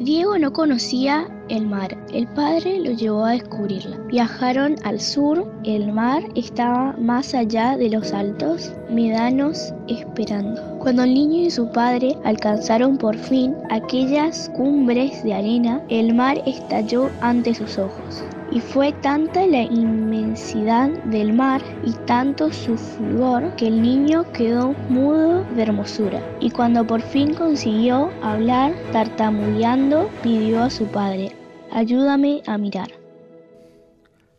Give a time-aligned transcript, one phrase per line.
[0.00, 1.96] Diego no conocía el mar.
[2.12, 3.96] El padre lo llevó a descubrirla.
[4.08, 5.48] Viajaron al sur.
[5.62, 10.60] El mar estaba más allá de los altos médanos esperando.
[10.80, 16.42] Cuando el niño y su padre alcanzaron por fin aquellas cumbres de arena, el mar
[16.44, 18.24] estalló ante sus ojos.
[18.54, 24.74] Y fue tanta la inmensidad del mar y tanto su fulgor que el niño quedó
[24.88, 26.22] mudo de hermosura.
[26.40, 31.32] Y cuando por fin consiguió hablar, tartamudeando, pidió a su padre,
[31.72, 32.92] ayúdame a mirar.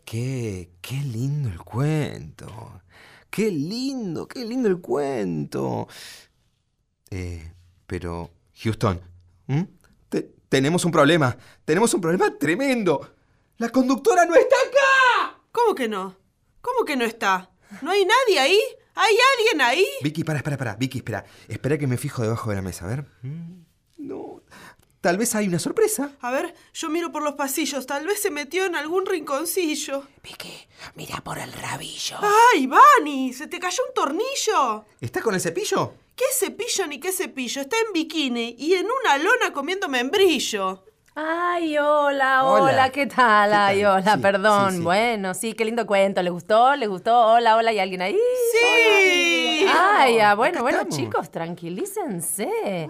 [0.05, 2.81] Qué, qué lindo el cuento.
[3.29, 5.89] Qué lindo, qué lindo el cuento.
[7.11, 7.51] Eh,
[7.85, 8.29] pero,
[8.63, 9.01] Houston,
[10.47, 11.35] tenemos un problema.
[11.65, 13.14] Tenemos un problema tremendo.
[13.57, 15.39] La conductora no está acá.
[15.51, 16.15] ¿Cómo que no?
[16.61, 17.51] ¿Cómo que no está?
[17.81, 18.59] ¿No hay nadie ahí?
[18.95, 19.85] ¿Hay alguien ahí?
[20.01, 20.75] Vicky, para, espera, espera.
[20.75, 21.25] Vicky, espera.
[21.47, 23.05] Espera que me fijo debajo de la mesa, a ver.
[23.21, 23.63] Mm,
[23.97, 24.41] No.
[25.01, 26.13] Tal vez hay una sorpresa.
[26.19, 27.85] A ver, yo miro por los pasillos.
[27.85, 30.03] Tal vez se metió en algún rinconcillo.
[30.23, 32.17] Vicky, mira por el rabillo.
[32.53, 33.31] ¡Ay, Vani!
[33.31, 34.85] ¿Se te cayó un tornillo?
[34.99, 35.93] ¿Está con el cepillo?
[36.15, 37.61] ¿Qué cepillo ni qué cepillo?
[37.61, 40.84] Está en bikini y en una lona comiendo membrillo.
[41.17, 42.89] Ay, hola, hola, Hola.
[42.89, 43.49] ¿qué tal?
[43.49, 43.91] ¿Qué Ay, tal?
[44.01, 44.71] hola, Sí, perdón.
[44.71, 44.83] sí, sí.
[44.83, 46.21] Bueno, sí, qué lindo cuento.
[46.21, 46.75] ¿Le gustó?
[46.75, 47.17] ¿Le gustó?
[47.27, 48.17] Hola, hola, ¿hay alguien ahí?
[48.51, 49.65] ¡Sí!
[49.73, 50.95] Ay, ah, bueno, bueno, estamos.
[50.97, 52.89] chicos, tranquilícense.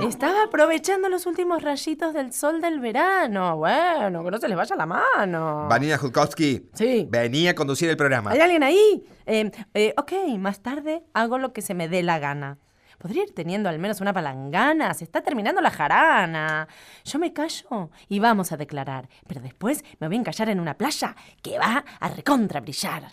[0.00, 3.56] Estaba aprovechando los últimos rayitos del sol del verano.
[3.56, 5.66] Bueno, que no se les vaya la mano.
[5.68, 6.68] Vanina Jutkowski.
[6.74, 7.08] Sí.
[7.10, 8.30] Venía a conducir el programa.
[8.30, 9.04] ¿Hay alguien ahí?
[9.26, 12.58] Eh, eh, ok, más tarde hago lo que se me dé la gana.
[13.02, 14.94] Podría ir teniendo al menos una palangana.
[14.94, 16.68] Se está terminando la jarana.
[17.04, 19.08] Yo me callo y vamos a declarar.
[19.26, 23.08] Pero después me voy a encallar en una playa que va a recontra brillar.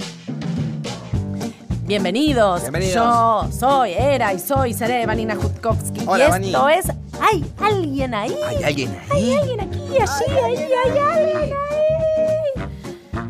[1.88, 2.62] Bienvenidos.
[2.62, 2.94] Bienvenidos.
[2.94, 6.02] Yo soy, era y soy, seré Vanina Jutkowski.
[6.06, 6.86] Hola, y esto es
[7.20, 8.36] ¿Hay alguien ahí?
[8.48, 9.10] ¿Hay alguien ahí?
[9.10, 11.79] ¿Hay alguien aquí, allí, ahí, hay alguien ahí?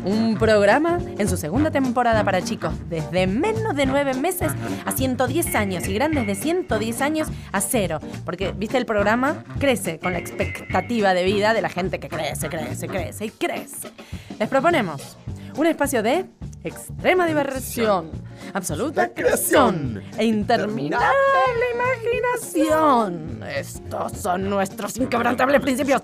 [0.04, 4.52] Un programa en su segunda temporada para chicos desde menos de nueve meses
[4.84, 8.00] a 110 años y grandes de 110 años a cero.
[8.24, 12.48] Porque, viste, el programa crece con la expectativa de vida de la gente que crece,
[12.48, 13.90] crece, crece y crece.
[14.38, 15.18] Les proponemos
[15.56, 16.26] un espacio de
[16.64, 18.10] extrema diversión,
[18.54, 21.06] absoluta creación e interminable
[21.74, 23.42] imaginación.
[23.42, 26.02] Estos son nuestros inquebrantables principios.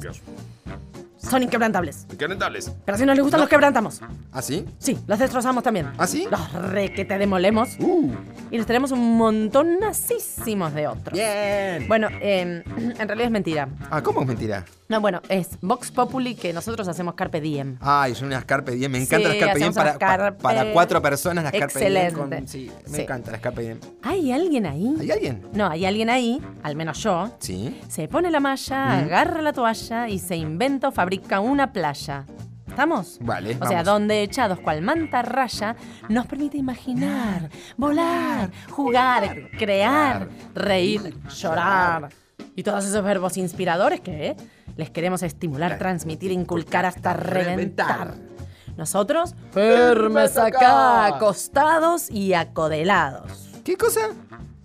[1.29, 2.07] Son inquebrantables.
[2.11, 2.73] Inquebrantables.
[2.85, 4.01] Pero si no les gustan, los quebrantamos.
[4.33, 4.65] ¿Ah, sí?
[4.79, 5.89] Sí, los destrozamos también.
[5.99, 6.27] ¿Ah, sí?
[6.31, 7.77] Los re que te demolemos.
[7.81, 8.11] Uh.
[8.51, 11.13] Y les tenemos un montón nacísimos de otros.
[11.13, 11.89] Bien.
[11.89, 13.69] Bueno, eh, en realidad es mentira.
[13.91, 14.65] Ah, ¿cómo es mentira?
[14.89, 17.77] No, bueno, es Vox Populi que nosotros hacemos Carpe Diem.
[17.81, 18.93] Ay, son unas Carpe Diem.
[18.93, 21.43] Me encantan Sí, las Carpe Diem para, Carpe- para cuatro personas.
[21.43, 21.97] Las Carpe Diem.
[21.97, 22.37] Excelente.
[22.39, 23.03] con- sí, me Sí.
[23.03, 23.79] encantan las Carpe Diem.
[24.03, 24.95] ¿Hay alguien ahí?
[25.01, 25.43] ¿Hay alguien?
[25.53, 27.31] No, hay alguien ahí, al menos yo.
[27.41, 27.81] Sí.
[27.89, 32.25] Se pone la malla, agarra la toalla y se inventa o fabrica una playa.
[32.69, 33.19] ¿Estamos?
[33.23, 35.75] Vale, O sea, donde echados cual manta raya
[36.11, 42.11] nos permite imaginar, volar, jugar, crear, reír, llorar.
[42.57, 44.37] Y todos esos verbos inspiradores que ¿eh?
[44.77, 48.15] les queremos estimular, transmitir, inculcar hasta reventar.
[48.77, 53.46] Nosotros, firmes acá, acostados y acodelados.
[53.67, 54.11] ¿Qué cosa?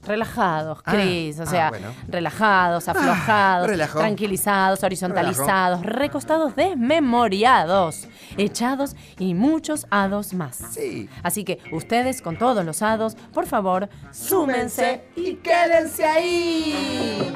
[0.04, 1.88] Relajados, Ah, Cris, o ah, sea, bueno.
[2.08, 3.98] relajados, aflojados, relajo.
[3.98, 8.08] tranquilizados, horizontalizados, recostados, desmemoriados,
[8.38, 10.58] echados y muchos hados más.
[10.72, 11.10] Sí.
[11.24, 17.34] Así que ustedes con todos los hados, por favor, súmense y quédense ahí.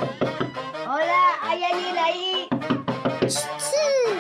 [0.88, 2.48] Hola, ¿hay alguien ahí?
[3.30, 3.42] Sí,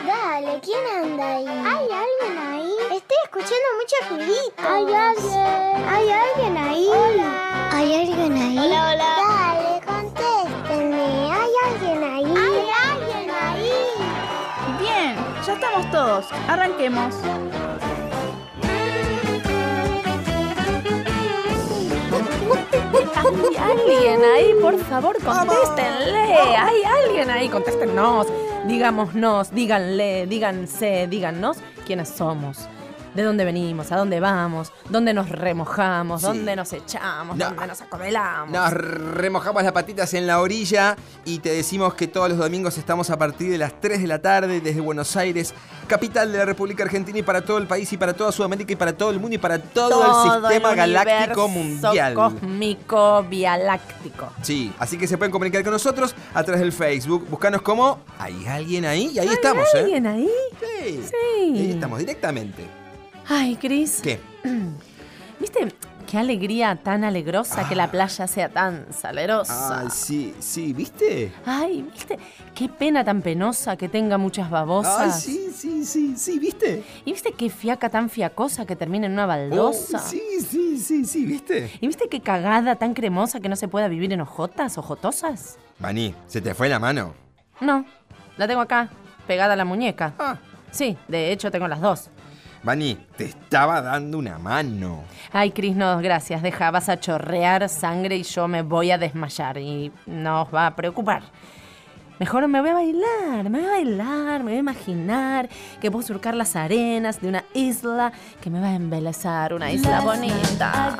[0.08, 1.48] dale, ¿quién anda ahí?
[1.48, 2.74] ¿Hay alguien ahí?
[2.92, 4.66] Estoy escuchando muchos ruiditos.
[4.66, 5.88] ¿Hay alguien?
[5.88, 6.88] ¿Hay alguien ahí?
[6.88, 7.70] Hola.
[7.72, 8.58] ¿Hay alguien ahí?
[8.58, 9.16] Hola, hola.
[9.28, 11.32] Dale, contéstenme.
[11.32, 12.34] ¿Hay alguien ahí?
[12.36, 13.74] ¿Hay alguien ahí?
[14.80, 15.16] Bien,
[15.46, 16.26] ya estamos todos.
[16.48, 17.14] Arranquemos.
[23.26, 24.54] ¿Hay alguien ahí?
[24.62, 26.36] Por favor, contéstenle.
[26.58, 27.50] ¿Hay alguien ahí?
[27.50, 28.28] Contéstennos.
[28.68, 32.68] Digámonos, díganle, díganse, díganos quiénes somos.
[33.16, 33.94] ¿De dónde venimos?
[33.94, 34.74] ¿A dónde vamos?
[34.90, 36.20] ¿Dónde nos remojamos?
[36.20, 36.28] Sí.
[36.28, 37.38] ¿Dónde nos echamos?
[37.38, 37.46] No.
[37.46, 38.52] ¿Dónde nos acodelamos?
[38.52, 43.10] Nos remojamos las patitas en la orilla y te decimos que todos los domingos estamos
[43.10, 45.54] a partir de las 3 de la tarde desde Buenos Aires,
[45.88, 48.76] capital de la República Argentina y para todo el país y para toda Sudamérica y
[48.76, 52.14] para todo el mundo y para todo, el sistema el galáctico mundial.
[52.16, 54.34] Cósmico, vialáctico.
[54.42, 57.26] Sí, así que se pueden comunicar con nosotros a través del Facebook.
[57.30, 59.12] Buscanos como ¿Hay alguien ahí?
[59.14, 59.84] Y ahí estamos, ¿Hay ¿eh?
[59.84, 60.30] alguien ahí?
[60.60, 61.02] Sí.
[61.04, 61.54] Sí.
[61.56, 62.85] Ahí estamos directamente.
[63.28, 64.02] Ay, Cris.
[64.04, 64.20] ¿Qué?
[65.40, 65.68] ¿Viste
[66.06, 69.80] Qué alegría tan alegrosa que la playa sea tan salerosa.
[69.80, 71.34] Ay, sí, sí, ¿viste?
[71.48, 72.20] Ay, ¿viste?
[72.54, 75.20] Qué pena tan penosa que tenga muchas Ay, babosas.
[75.20, 76.84] sí, sí, sí, sí, ¿viste?
[77.06, 79.98] ¿Y viste qué fiaca tan fiacosa que termina en una baldosa?
[79.98, 81.72] Oh, sí, sí, sí, sí, ¿viste?
[81.82, 85.58] ¿Y viste qué cagada tan cremosa que no se pueda vivir en hojotas o jotosas?
[85.80, 87.16] Vani, ¿se te fue la mano?
[87.62, 87.84] No,
[88.38, 88.90] la tengo acá,
[89.26, 90.14] pegada a la muñeca.
[90.20, 90.38] Ah,
[90.70, 92.10] Sí, de hecho tengo las dos.
[92.66, 95.04] Vani, te estaba dando una mano.
[95.32, 96.42] Ay, Cris, no, gracias.
[96.42, 100.66] Deja, vas a chorrear sangre y yo me voy a desmayar y no os va
[100.66, 101.22] a preocupar.
[102.18, 105.48] Mejor me voy a bailar, me voy a bailar, me voy a imaginar
[105.80, 110.02] que puedo surcar las arenas de una isla que me va a embelezar, una isla
[110.02, 110.98] bonita.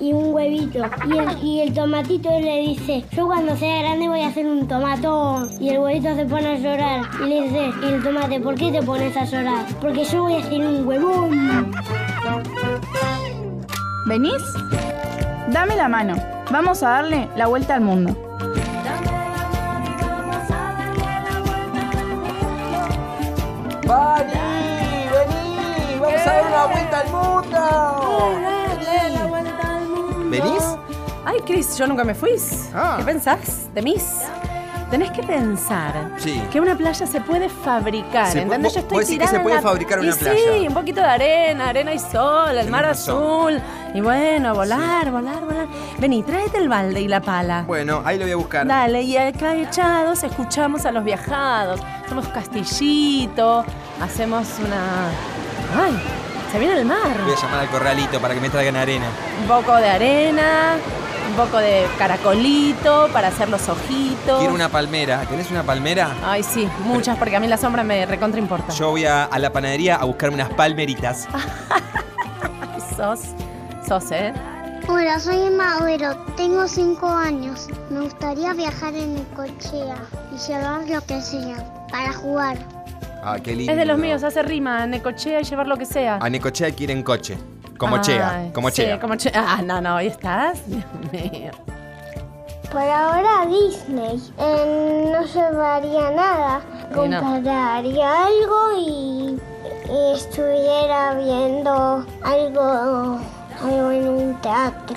[0.00, 0.78] Y un huevito.
[1.06, 4.66] Y el, y el tomatito le dice, yo cuando sea grande voy a hacer un
[4.66, 5.48] tomatón.
[5.60, 7.02] Y el huevito se pone a llorar.
[7.24, 9.66] Y le dice, el tomate, ¿por qué te pones a llorar?
[9.80, 11.72] Porque yo voy a hacer un huevón.
[14.06, 14.42] ¿Venís?
[15.50, 16.14] Dame la mano.
[16.50, 18.25] Vamos a darle la vuelta al mundo.
[30.40, 30.62] ¿Venís?
[31.24, 32.32] Ay, Cris, yo nunca me fui.
[32.74, 32.94] Ah.
[32.98, 34.04] ¿Qué pensás de mis?
[34.90, 36.40] Tenés que pensar Sí.
[36.52, 38.72] que una playa se puede fabricar, Se ¿entendés?
[38.76, 40.38] vos- vos decís que se puede fabricar una y playa.
[40.60, 43.54] Sí, un poquito de arena, arena y sol, el mar razón.
[43.56, 43.62] azul.
[43.94, 45.66] Y bueno, volar, volar, volar.
[45.98, 47.64] Vení, tráete el balde y la pala.
[47.66, 48.64] Bueno, ahí lo voy a buscar.
[48.64, 51.80] Dale, y acá echados escuchamos a los viajados.
[52.04, 53.64] Hacemos castillito,
[54.00, 55.08] hacemos una...
[55.84, 55.98] ¡Ay!
[56.52, 57.20] Se viene el mar.
[57.24, 59.06] Voy a llamar al corralito para que me traigan arena.
[59.42, 60.76] Un poco de arena,
[61.28, 64.38] un poco de caracolito para hacer los ojitos.
[64.38, 65.20] Quiero una palmera.
[65.28, 66.14] ¿Tenés una palmera?
[66.24, 68.72] Ay, sí, muchas, porque a mí la sombra me recontra importa.
[68.72, 71.26] Yo voy a, a la panadería a buscarme unas palmeritas.
[72.96, 73.20] Sos,
[73.86, 74.32] sos, ¿eh?
[74.88, 77.68] Hola, soy Emma Agüero, tengo 5 años.
[77.90, 79.96] Me gustaría viajar en cochea
[80.32, 81.56] y llevar lo que sea
[81.90, 82.56] para jugar.
[83.28, 83.72] Ah, qué lindo.
[83.72, 86.18] Es de los míos, hace rima, necochea y llevar lo que sea.
[86.22, 87.36] A Necochea quiere en coche.
[87.76, 88.50] Como Ay, Chea.
[88.54, 89.00] Como sí, Chea.
[89.00, 89.32] como Chea.
[89.34, 90.60] Ah, no, no, ¿ahí estás?
[90.68, 91.50] Dios mío.
[92.70, 94.22] Por ahora Disney.
[94.38, 96.60] Eh, no llevaría nada.
[96.94, 99.40] Compraría algo y,
[99.90, 103.20] y estuviera viendo algo,
[103.60, 104.96] algo en un teatro.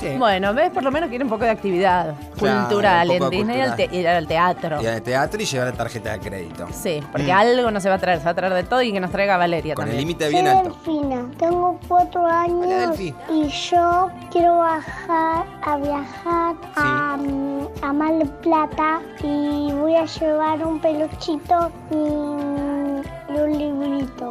[0.00, 0.16] Sí.
[0.18, 3.10] Bueno, ves, por lo menos quiere un poco de actividad Claro, cultural.
[3.10, 3.90] En Disney al cultural.
[3.90, 4.82] te- ir al teatro.
[4.82, 6.66] Y al teatro y llevar la tarjeta de crédito.
[6.72, 7.36] Sí, porque Mm.
[7.36, 9.10] algo no se va a traer, se va a traer de todo y que nos
[9.10, 10.08] traiga Valeria Con el también.
[10.08, 10.70] límite Soy bien alto.
[10.70, 18.28] Delfina, tengo cuatro años y yo quiero bajar a viajar a, mm, a Mar del
[18.28, 24.30] Plata y voy a llevar un peluchito y un librito.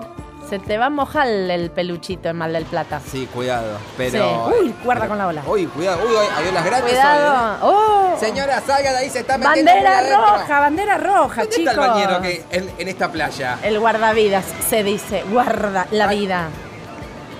[0.50, 3.00] Se te va a mojar el peluchito en Mal del Plata.
[3.06, 3.78] Sí, cuidado.
[3.98, 4.50] Pero.
[4.52, 4.56] Sí.
[4.64, 5.44] Uy, guarda con la ola.
[5.46, 6.00] Uy, cuidado.
[6.08, 6.84] Uy, hay olas grandes.
[6.86, 7.58] hoy, Cuidado.
[7.62, 8.14] ¡Oh!
[8.16, 8.20] ¿eh?
[8.20, 9.72] Señora, salga de ahí, se está metiendo.
[9.72, 11.74] Bandera roja, bandera roja, ¿Dónde chicos.
[11.74, 13.60] está el bañero que en, en esta playa?
[13.62, 16.20] El guardavidas se dice, guarda la Ay.
[16.20, 16.48] vida.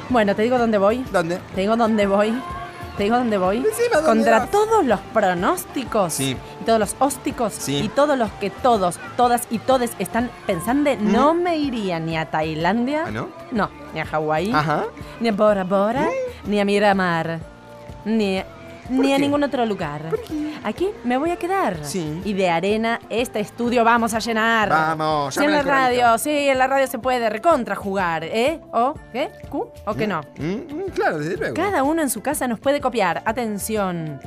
[0.10, 1.04] Bueno, te digo dónde voy.
[1.12, 1.40] ¿Dónde?
[1.56, 2.40] Te digo dónde voy.
[3.00, 3.60] Te digo dónde voy.
[3.60, 4.52] Decime dónde Contra vas.
[4.52, 6.12] todos los pronósticos.
[6.12, 6.36] Sí.
[6.60, 7.54] Y todos los ósticos.
[7.54, 7.78] Sí.
[7.78, 12.30] Y todos los que todos, todas y todes están pensando, no me iría ni a
[12.30, 13.06] Tailandia.
[13.08, 13.30] ¿Ah, no?
[13.52, 14.52] No, ni a Hawái.
[14.52, 14.84] Ajá.
[15.22, 16.10] Ni a Bora Bora.
[16.44, 17.40] Ni a Miramar.
[18.04, 18.44] Ni,
[18.90, 19.22] ni a qué?
[19.22, 20.02] ningún otro lugar.
[20.64, 21.78] Aquí me voy a quedar.
[21.84, 22.22] Sí.
[22.26, 24.70] Y de arena este estudio vamos a llenar.
[24.70, 28.60] Vamos, Sí, en la radio, sí, en la radio se puede recontra jugar, ¿eh?
[28.74, 29.30] ¿O qué?
[29.50, 29.72] ¿Q?
[29.86, 30.22] ¿O que no?
[30.38, 31.54] Mm, mm, claro, desde luego.
[31.56, 33.22] Cada uno en su casa nos puede copiar.
[33.26, 34.20] Atención.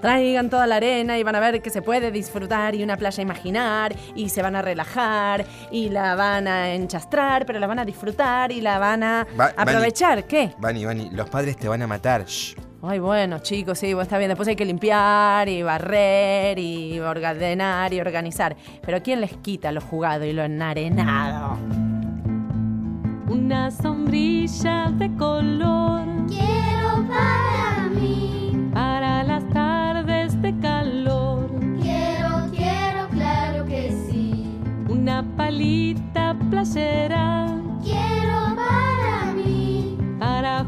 [0.00, 3.20] Traigan toda la arena y van a ver que se puede disfrutar y una playa
[3.20, 7.84] imaginar y se van a relajar y la van a enchastrar, pero la van a
[7.84, 10.22] disfrutar y la van a Va- aprovechar.
[10.24, 10.54] ¿Qué?
[10.58, 12.24] Vani, Vani, los padres te van a matar.
[12.26, 12.54] Shh.
[12.80, 14.28] Ay, bueno, chicos, sí, está bien.
[14.28, 18.56] Después hay que limpiar y barrer y ordenar y organizar.
[18.82, 21.58] Pero ¿quién les quita lo jugado y lo enarenado?
[23.28, 31.50] Una sombrilla de color Quiero para mí, para las tardes de calor.
[31.82, 34.46] quiero, quiero, claro que sí.
[34.88, 37.46] Una palita playera
[37.82, 40.64] Quiero para mí, para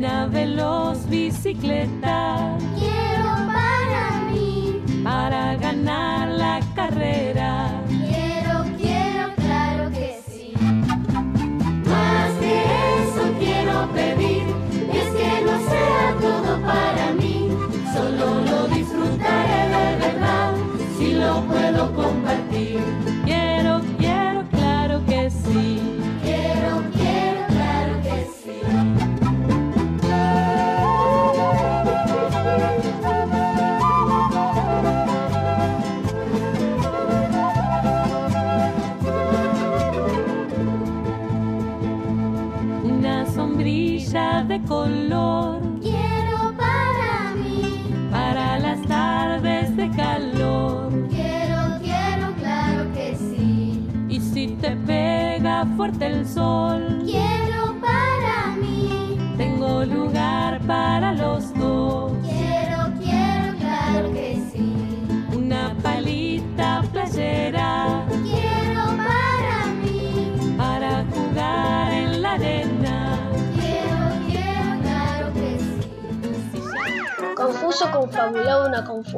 [0.00, 7.70] Una veloz bicicleta Quiero para mí, para ganar la carrera.
[7.86, 10.54] quiero, quiero, claro que sí.
[11.84, 12.62] Más de
[13.02, 14.44] eso quiero pedir,
[14.90, 17.50] es que no sea todo para mí,
[17.92, 20.54] solo lo disfrutaré de verdad,
[20.96, 23.19] si lo puedo compartir.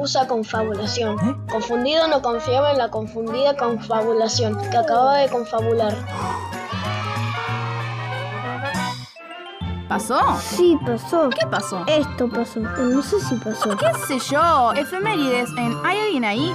[0.03, 1.17] Confusa confabulación.
[1.19, 1.35] ¿Eh?
[1.49, 5.95] Confundido no confiaba en la confundida confabulación que acababa de confabular.
[9.87, 10.19] ¿Pasó?
[10.41, 11.29] Sí, pasó.
[11.29, 11.85] ¿Qué pasó?
[11.87, 12.59] Esto pasó.
[12.59, 13.77] No sé si pasó.
[13.77, 14.73] ¿Qué sé yo?
[14.73, 16.51] Efemérides en ¿Hay alguien ahí?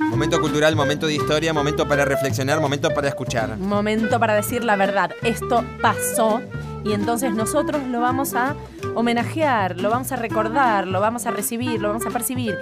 [0.00, 3.56] Momento cultural, momento de historia, momento para reflexionar, momento para escuchar.
[3.56, 5.12] Momento para decir la verdad.
[5.22, 6.40] Esto pasó
[6.84, 8.56] y entonces nosotros lo vamos a
[8.94, 12.56] homenajear, lo vamos a recordar, lo vamos a recibir, lo vamos a percibir.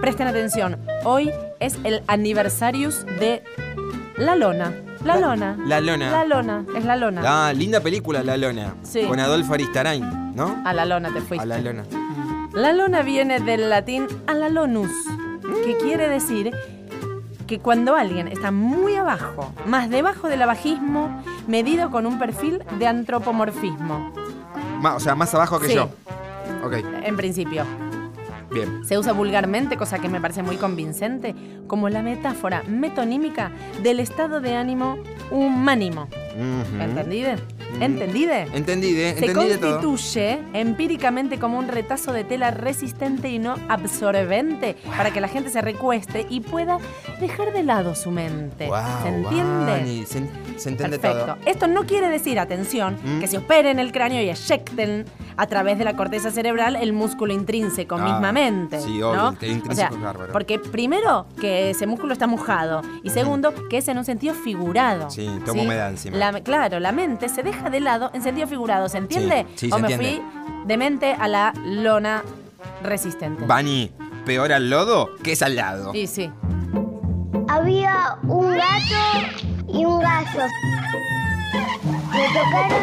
[0.00, 3.42] Presten atención, hoy es el aniversarius de
[4.16, 4.72] La Lona.
[5.04, 5.56] La, La- Lona.
[5.66, 6.10] La Lona.
[6.10, 7.22] La Lona, es La Lona.
[7.48, 8.74] Ah, linda película La Lona.
[8.82, 9.02] Sí.
[9.06, 10.60] Con Adolfo Aristarain, ¿no?
[10.64, 11.42] A La Lona te fuiste.
[11.42, 11.84] A La Lona.
[12.52, 14.90] La lona viene del latín alalonus,
[15.64, 16.50] que quiere decir
[17.46, 22.86] que cuando alguien está muy abajo, más debajo del abajismo, medido con un perfil de
[22.88, 24.12] antropomorfismo,
[24.82, 25.74] O sea, más abajo que Sí.
[25.74, 25.90] yo.
[26.64, 27.64] Ok, en principio.
[28.52, 28.84] bien.
[28.84, 31.36] Se usa vulgarmente, cosa que me parece muy convincente,
[31.68, 33.52] como la metáfora metonímica
[33.84, 34.96] del estado de ánimo
[35.30, 36.08] humánimo.
[36.34, 36.82] Ujú.
[37.80, 38.46] ¿Entendide?
[38.52, 39.14] ¿Entendide?
[39.18, 39.44] Se todo.
[39.46, 45.50] constituye empíricamente como un retazo de tela resistente y no absorbente para que la gente
[45.50, 46.78] se recueste y pueda
[47.20, 48.68] dejar de lado su mente.
[49.02, 50.06] ¿Se entiende?
[50.06, 50.26] Se,
[50.58, 51.26] se entiende Perfecto.
[51.34, 51.36] todo.
[51.46, 53.20] Esto no quiere decir, atención, ¿Mm?
[53.20, 55.04] que se operen el cráneo y eyecten
[55.36, 58.80] a través de la corteza cerebral el músculo intrínseco Ah, mismamente.
[58.80, 59.28] sí, obvio, ¿no?
[59.32, 60.32] intrínseco o sea, es bárbaro.
[60.32, 65.10] porque primero que ese músculo está mojado y segundo que es en un sentido figurado.
[65.10, 66.16] Sí, toma humedad encima.
[66.16, 69.46] La- claro, la mente se deja de lado en sentido figurado, ¿se entiende?
[69.56, 70.22] Sí, sí, o se me entiende.
[70.22, 72.22] fui de mente a la lona
[72.82, 73.44] resistente.
[73.44, 73.90] Bani,
[74.24, 75.94] peor al lodo que es al lado.
[75.94, 76.30] Y sí.
[77.48, 79.02] Había un gato
[79.68, 80.38] y un gato.
[82.12, 82.82] Me tocaron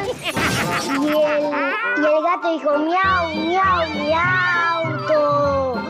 [0.84, 5.08] y el, y el gato dijo miau, miau, miau.
[5.08, 5.82] to".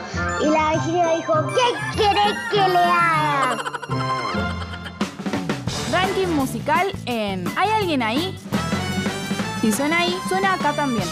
[0.45, 3.57] Y la vecina dijo, ¿qué querés que le haga?
[5.91, 8.37] Ranking musical en ¿Hay alguien ahí?
[9.67, 11.05] Si suena ahí, suena acá también.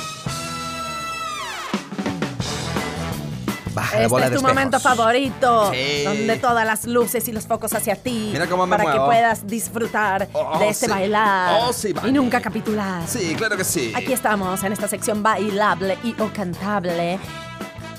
[3.73, 4.55] Baja la Este bola es de tu espejos.
[4.55, 6.03] momento favorito, Sí.
[6.05, 9.07] donde todas las luces y los focos hacia ti, Mira cómo me para que muevo.
[9.07, 10.91] puedas disfrutar Oh, de este sí.
[10.93, 13.03] bailar Oh, sí, y nunca capitular.
[13.05, 13.91] Sí, claro que sí.
[13.93, 17.19] Aquí estamos en esta sección bailable y o cantable,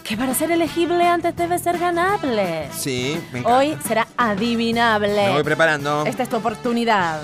[0.05, 2.71] que para ser elegible antes debe ser ganable.
[2.75, 3.59] Sí, me encanta.
[3.59, 5.27] Hoy será adivinable.
[5.27, 6.07] Me voy preparando.
[6.07, 7.21] Esta es tu oportunidad.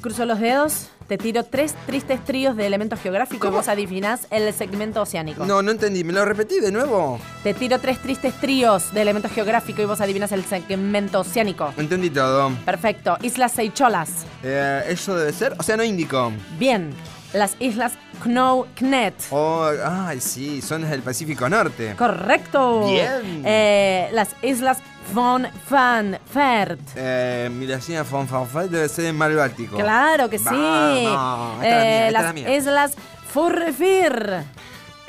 [0.00, 4.52] Cruzo los dedos, te tiro tres tristes tríos de elementos geográficos y vos adivinás el
[4.52, 5.44] segmento oceánico.
[5.46, 6.04] No, no entendí.
[6.04, 7.20] ¿Me lo repetí de nuevo?
[7.42, 11.72] Te tiro tres tristes tríos de elementos geográficos y vos adivinas el segmento oceánico.
[11.76, 12.50] Entendí todo.
[12.64, 13.16] Perfecto.
[13.22, 14.26] Islas Seycholas.
[14.42, 15.54] Eh, ¿Eso debe ser?
[15.58, 16.32] Océano Índico.
[16.58, 16.92] Bien.
[17.32, 17.92] Las Islas
[18.24, 19.14] Knou-Knet.
[19.30, 21.94] Oh, ay, sí, son del Pacífico Norte.
[21.96, 22.88] Correcto.
[22.88, 23.42] Bien.
[23.44, 24.78] Eh, las Islas
[25.12, 26.80] Von Van Fert.
[26.96, 29.76] Eh, Miracina von Fanfal debe ser en Mar Báltico.
[29.76, 30.44] Claro que sí.
[30.44, 32.56] Vamos, esta es la mía, Eh, es la las mía.
[32.56, 32.92] Islas
[33.28, 34.44] Furfir.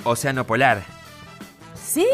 [0.04, 0.84] Océano Polar.
[1.84, 2.06] Sí,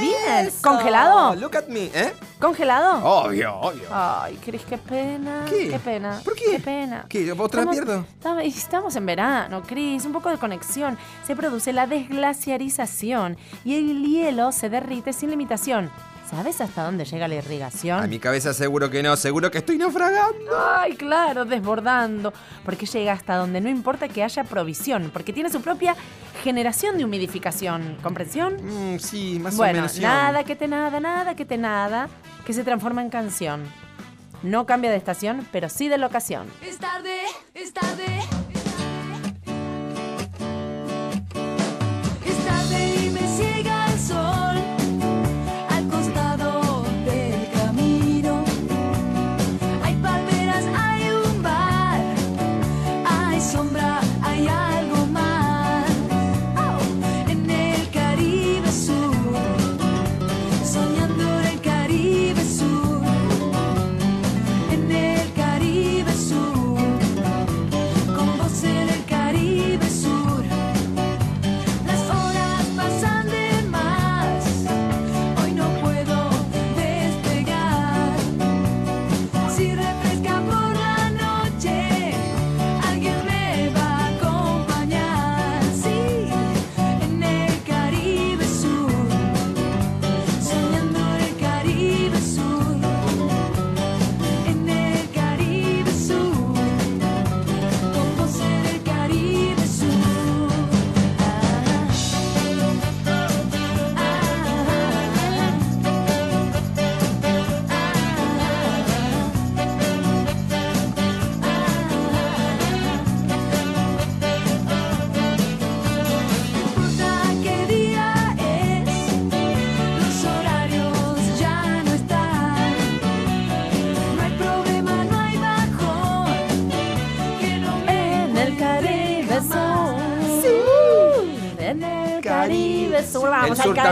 [0.00, 0.50] bien.
[0.62, 1.34] ¿Congelado?
[1.36, 2.12] Look at me, ¿eh?
[2.38, 3.02] ¿Congelado?
[3.02, 3.88] Obvio, obvio.
[3.90, 5.44] Ay, Cris, qué pena.
[5.48, 5.80] ¿Qué?
[5.82, 6.20] pena.
[6.22, 6.44] ¿Por qué?
[6.52, 7.06] Qué pena.
[7.08, 7.32] ¿Qué?
[7.32, 8.04] ¿Otra Estamos- pierdo?
[8.42, 10.04] Estamos en verano, Cris.
[10.04, 10.96] Un poco de conexión.
[11.26, 15.90] Se produce la desglaciarización y el hielo se derrite sin limitación.
[16.30, 18.02] ¿Sabes hasta dónde llega la irrigación?
[18.02, 20.58] A mi cabeza seguro que no, seguro que estoy naufragando.
[20.76, 22.32] Ay, claro, desbordando.
[22.64, 25.94] Porque llega hasta donde no importa que haya provisión, porque tiene su propia
[26.42, 27.96] generación de humidificación.
[28.02, 28.56] ¿Comprensión?
[28.56, 29.92] Mm, sí, más bueno, o menos.
[29.92, 30.02] sí.
[30.02, 32.08] nada que te nada, nada que te nada,
[32.44, 33.62] que se transforma en canción.
[34.42, 36.48] No cambia de estación, pero sí de locación.
[36.60, 37.20] Es tarde,
[37.54, 38.55] es tarde.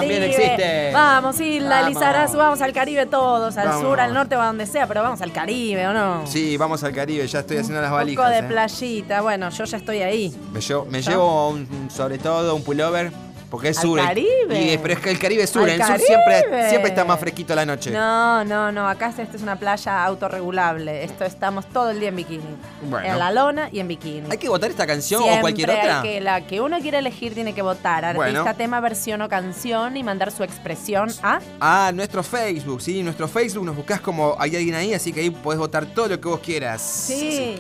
[0.04, 0.90] También existe.
[0.92, 1.88] Vamos, Vamos.
[1.88, 3.82] Lizarazu, vamos al Caribe todos, al Vamos.
[3.82, 6.26] sur, al norte o a donde sea, pero vamos al Caribe, ¿o no?
[6.26, 8.24] Sí, vamos al Caribe, ya estoy haciendo las Un valijas.
[8.24, 8.48] poco de eh.
[8.48, 10.34] playita, bueno, yo ya estoy ahí.
[10.52, 13.10] Me llevo, me llevo un, sobre todo un pullover,
[13.54, 13.98] porque es ¿Al sur.
[14.00, 14.72] el- Caribe?
[14.72, 17.20] y- pero es que el Caribe es sur, ¿Al el sur siempre, siempre está más
[17.20, 17.90] fresquito la noche.
[17.92, 21.04] No, no, no, acá esta es una playa autorregulable.
[21.04, 22.42] Esto estamos todo el día en bikini.
[22.82, 23.06] Bueno.
[23.06, 24.28] En la lona y en bikini.
[24.30, 26.02] ¿Hay que votar esta canción Siempre o cualquier otra?
[26.02, 28.54] que la que uno quiere elegir tiene que votar artista, Bueno.
[28.56, 33.64] tema, versión o canción y mandar su expresión a Ah, nuestro Facebook, sí, nuestro Facebook
[33.64, 36.40] nos buscas como hay alguien ahí, así que ahí podés votar todo lo que vos
[36.40, 36.82] quieras.
[36.82, 37.56] Sí.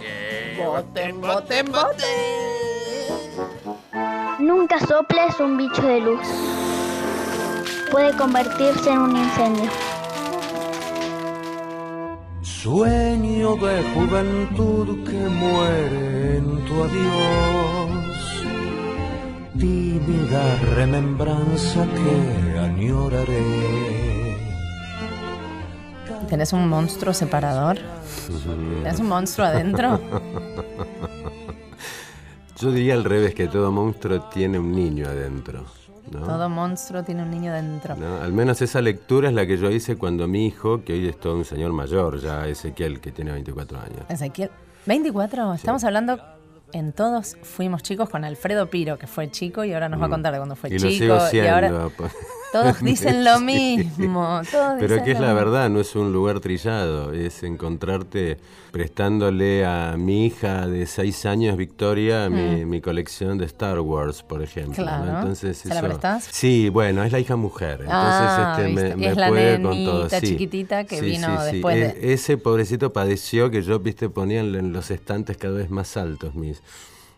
[0.58, 2.53] Voten, voten, voten.
[4.44, 6.28] Nunca soples un bicho de luz.
[7.90, 9.70] Puede convertirse en un incendio.
[12.42, 18.44] Sueño de juventud que muere en tu adiós.
[19.58, 24.36] tímida remembranza que añoraré.
[26.28, 27.78] ¿Tenés un monstruo separador?
[28.82, 29.98] ¿Tenés un monstruo adentro?
[32.60, 35.64] Yo diría al revés, que todo monstruo tiene un niño adentro.
[36.10, 36.20] ¿no?
[36.26, 37.96] Todo monstruo tiene un niño dentro.
[37.96, 38.16] ¿No?
[38.22, 41.18] Al menos esa lectura es la que yo hice cuando mi hijo, que hoy es
[41.18, 44.00] todo un señor mayor, ya Ezequiel, que tiene 24 años.
[44.08, 44.50] Ezequiel,
[44.86, 46.18] 24, estamos hablando
[46.72, 50.10] en todos fuimos chicos con Alfredo Piro, que fue chico y ahora nos va a
[50.10, 50.74] contar de cuando fue Mm.
[50.74, 50.88] y chico.
[50.88, 50.90] lo
[51.20, 51.48] sigo siendo.
[51.50, 52.12] y ahora pues.
[52.60, 54.40] Todos dicen lo mismo.
[54.50, 55.40] todos Pero dicen que es la mismo.
[55.40, 58.38] verdad, no es un lugar trillado, es encontrarte
[58.70, 64.42] prestándole a mi hija de 6 años, Victoria, mi, mi colección de Star Wars, por
[64.42, 64.84] ejemplo.
[64.84, 64.90] ¿no?
[64.90, 65.18] Claro.
[65.18, 66.28] Entonces, ¿Se la eso- prestás?
[66.30, 67.80] Sí, bueno, es la hija mujer.
[67.82, 70.08] Entonces, Ah, este, me, me es la puede con todo.
[70.10, 70.20] sí.
[70.20, 71.52] chiquitita que Sí, vino sí, sí.
[71.54, 75.54] después de- E- Ese pobrecito padeció que yo, viste, ponía en en los estantes cada
[75.54, 76.60] vez más altos mis,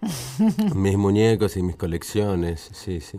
[0.74, 2.68] mis muñecos y mis colecciones.
[2.72, 3.18] Sí, sí.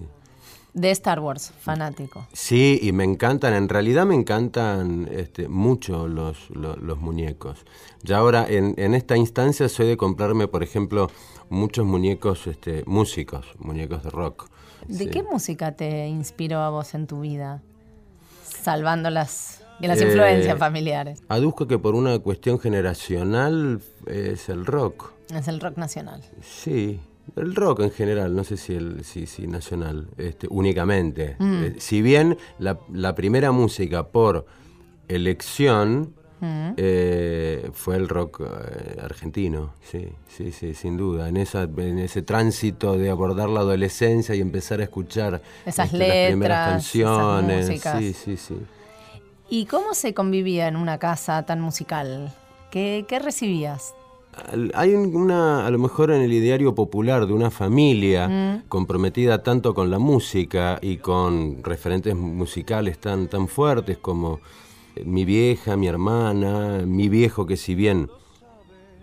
[0.77, 2.27] De Star Wars, fanático.
[2.33, 7.65] Sí, y me encantan, en realidad me encantan este, mucho los, lo- los, muñecos.
[8.03, 11.09] Ya ahora, en, en esta instancia, soy de comprarme, por ejemplo,
[11.49, 14.49] muchos muñecos este, músicos, muñecos de rock.
[14.87, 15.09] ¿De Sí.
[15.09, 17.63] qué música te inspiró a vos en tu vida?
[18.43, 21.23] Salvando las, las Eh, influencias familiares.
[21.27, 25.11] Aduzco que por una cuestión generacional es el rock.
[25.33, 26.21] Es el rock nacional.
[26.41, 26.99] Sí,
[27.35, 31.35] el rock en general, no sé si el si, si nacional, este, únicamente.
[31.39, 31.63] Mm.
[31.63, 34.45] Eh, si bien la, la primera música por
[35.07, 36.73] elección Mm.
[36.77, 41.29] eh, fue el rock eh, argentino, sí, sí, sí, sin duda.
[41.29, 45.97] En, esa, en ese tránsito de abordar la adolescencia y empezar a escuchar Esas este,
[45.97, 47.81] las primeras letras, esas canciones.
[47.81, 48.55] Sí, sí, sí.
[49.49, 52.31] ¿Y cómo se convivía en una casa tan musical?
[52.69, 53.95] ¿Qué, qué recibías?
[54.73, 58.67] Hay un- una, a lo mejor en el ideario popular de una familia Mm.
[58.69, 64.39] comprometida tanto con la música y con referentes musicales tan, tan fuertes como
[64.95, 68.09] eh, mi vieja, mi hermana, mi viejo que si bien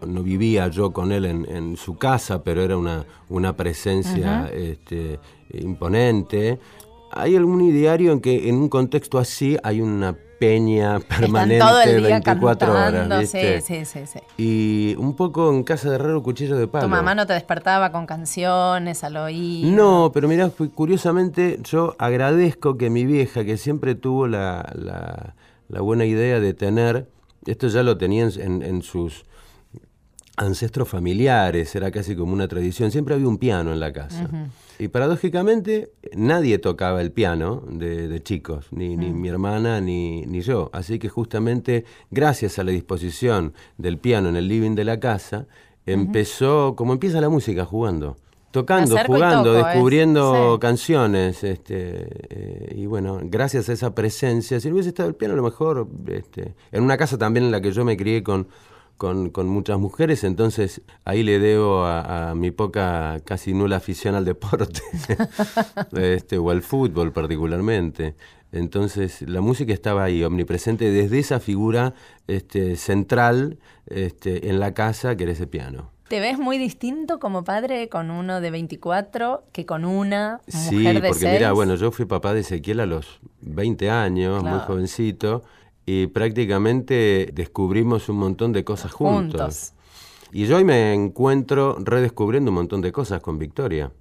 [0.07, 5.19] no vivía yo con él en, en su casa, pero era una, una presencia este,
[5.53, 6.59] imponente.
[7.17, 11.81] ¿Hay algún ideario en que en un contexto así hay una peña permanente Están todo
[11.83, 12.99] el día 24 cantando.
[13.15, 13.21] horas?
[13.21, 13.61] ¿viste?
[13.61, 14.19] Sí, sí, sí, sí.
[14.37, 16.85] Y un poco en casa de herrero cuchillo de palo.
[16.87, 19.71] ¿Tu mamá no te despertaba con canciones al oído?
[19.71, 25.35] No, pero mirá, curiosamente yo agradezco que mi vieja, que siempre tuvo la, la-
[25.69, 27.09] la buena idea de tener,
[27.47, 29.25] esto ya lo tenía en, en- en sus
[30.37, 34.29] ancestros familiares, era casi como una tradición, siempre había un piano en la casa.
[34.79, 39.21] Y paradójicamente nadie tocaba el piano de, de chicos, ni, ni Mm.
[39.21, 40.71] mi hermana ni, ni yo.
[40.73, 45.47] Así que justamente gracias a la disposición del piano en el living de la casa,
[45.87, 48.17] empezó, como empieza la música, jugando.
[48.51, 50.61] Tocando, jugando, toco, descubriendo Sí.
[50.61, 51.43] canciones.
[51.43, 55.37] Este, eh, y bueno, gracias a esa presencia, si no hubiese estado el piano, a
[55.37, 58.47] lo mejor, este, en una casa también en la que yo me crié con,
[58.97, 64.15] con, con muchas mujeres, entonces ahí le debo a, a mi poca, casi nula afición
[64.15, 64.81] al deporte,
[65.97, 68.15] este, o al fútbol particularmente.
[68.53, 71.95] Entonces la música estaba ahí, omnipresente, desde esa figura
[72.29, 75.91] este, central este, en la casa, que era ese piano.
[76.09, 81.01] ¿Te ves muy distinto como padre con uno de 24 que con una Sí, de
[81.01, 81.33] porque 6?
[81.33, 85.43] mira, bueno, yo fui papá de Ezequiel a los 20 años, muy jovencito,
[85.87, 89.41] y prácticamente descubrimos un montón de cosas juntos.
[89.41, 89.73] Juntos.
[90.33, 93.93] Y yo hoy me encuentro redescubriendo un montón de cosas con Victoria.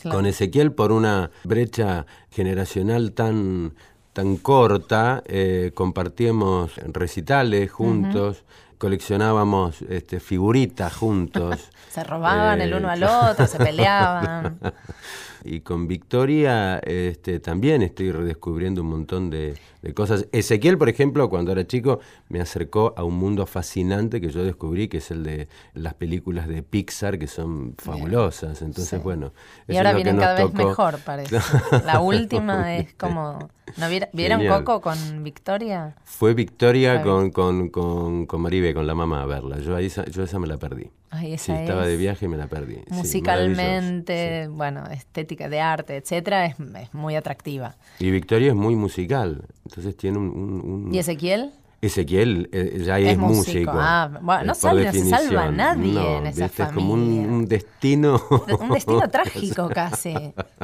[0.00, 0.18] Claro.
[0.18, 3.74] Con Ezequiel por una brecha generacional tan,
[4.12, 8.44] tan corta, eh, compartíamos recitales juntos,
[8.78, 11.70] coleccionábamos este, figuritas juntos.
[11.90, 14.58] Se robaban el Eh, uno al otro, se peleaban.
[15.44, 20.26] Y con Victoria este, también estoy redescubriendo un montón de, de cosas.
[20.32, 24.88] Ezequiel, por ejemplo, cuando era chico, me acercó a un mundo fascinante que yo descubrí,
[24.88, 28.62] que es el de las películas de Pixar, que son fabulosas.
[28.62, 28.96] Entonces, Sí.
[29.02, 29.32] bueno.
[29.68, 30.68] Y ahora es lo vienen cada vez tocó.
[30.68, 31.38] mejor, parece.
[31.84, 33.50] La última es como...
[33.78, 34.64] ¿no ¿Vieron Genial.
[34.64, 35.96] Coco con Victoria?
[36.04, 39.58] Fue Victoria con, con, con, con Maribe, con la mamá, a verla.
[39.58, 40.88] Yo, ahí, yo esa me la perdí.
[41.10, 42.74] Ay, sí, estaba es de viaje y me la perdí.
[42.90, 42.94] Sí.
[42.94, 47.76] Musicalmente, bueno, estética de arte, etcétera, es, es muy atractiva.
[47.98, 49.44] Y Victoria es muy musical.
[49.64, 50.28] Entonces tiene un...
[50.28, 51.52] un- un- ¿Y Ezequiel?
[51.82, 53.36] Ezequiel eh, ya es, Es músico.
[53.52, 53.72] músico.
[53.74, 55.56] Ah, bueno, no eh, sale- no se salva definición.
[55.56, 56.62] nadie No, en esa ¿viste?
[56.64, 57.28] Es como un, familia.
[57.28, 58.22] un destino.
[58.60, 60.14] Un destino trágico casi.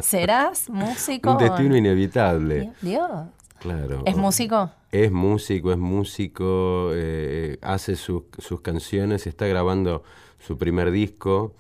[0.01, 1.33] ¿Serás músico?
[1.33, 2.73] un destino inevitable.
[2.81, 3.11] Dios.
[3.59, 4.03] Claro.
[4.07, 4.71] ¿Es músico?
[4.91, 10.03] Es músico, es músico, eh, hace sus, sus canciones, está grabando
[10.47, 11.55] su primer disco.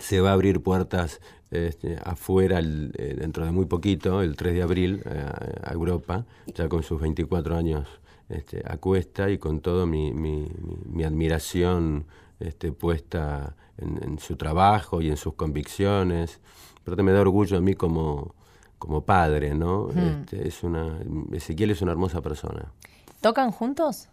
[0.00, 4.52] se va a abrir puertas este, afuera el- eh, dentro de muy poquito, el 3
[4.54, 5.30] de abril, eh,
[5.62, 7.88] a Europa, ya con sus 24 años
[8.28, 12.04] este, a cuesta y con todo mi, mi- mi- mi admiración
[12.40, 16.40] este, puesta en, en su trabajo y en sus convicciones.
[16.84, 18.34] Pero me da orgullo a mí como,
[18.78, 19.84] como padre, ¿no?
[19.86, 19.98] Hmm.
[19.98, 20.98] Este, es una,
[21.32, 22.70] Ezequiel es una hermosa persona.
[23.22, 24.08] ¿Tocan juntos?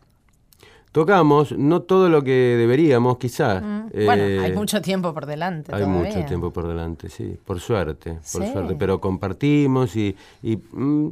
[0.93, 3.63] Tocamos, no todo lo que deberíamos, quizás.
[3.63, 4.06] Mm.
[4.06, 5.73] bueno, Eh, hay mucho tiempo por delante.
[5.75, 6.03] hay todavía.
[6.13, 8.51] mucho tiempo por delante, sí, por suerte, por Sí.
[8.51, 11.10] suerte, pero compartimos y, y, mm,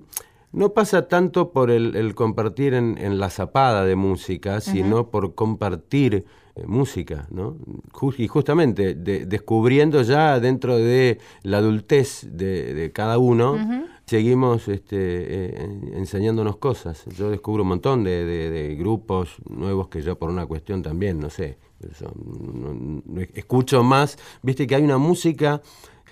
[0.54, 5.34] no pasa tanto por el, el compartir en, en la zapada de música, sino por
[5.34, 7.56] compartir eh, música, ¿no?
[8.17, 13.58] Y justamente de- descubriendo ya dentro de la adultez de, de cada uno,
[14.12, 17.06] seguimos este, eh, en- enseñándonos cosas.
[17.17, 21.30] Yo descubro un montón de, de- grupos nuevos que yo por una cuestión también, no
[21.30, 21.58] sé,
[23.34, 25.62] escucho más, viste que hay una música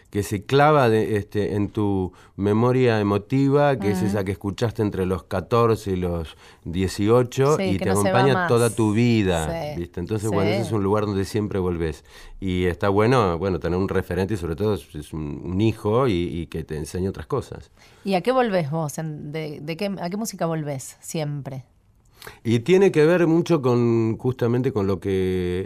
[0.09, 5.05] que se clava de, este, en tu memoria emotiva, que es esa que escuchaste entre
[5.05, 9.79] los 14 y los 18 Sí, y te no acompaña toda tu vida, Sí.
[9.81, 9.99] ¿viste?
[9.99, 10.35] Entonces, Sí.
[10.35, 12.03] bueno, ese es un lugar donde siempre volvés.
[12.39, 16.13] Y está bueno, bueno, tener un referente y sobre todo es un, un hijo y,
[16.13, 17.69] y que te enseñe otras cosas.
[18.03, 18.93] ¿Y a qué volvés vos?
[18.95, 21.65] De qué, ¿A qué música volvés siempre?
[22.51, 25.11] Y tiene que ver mucho con justamente con lo que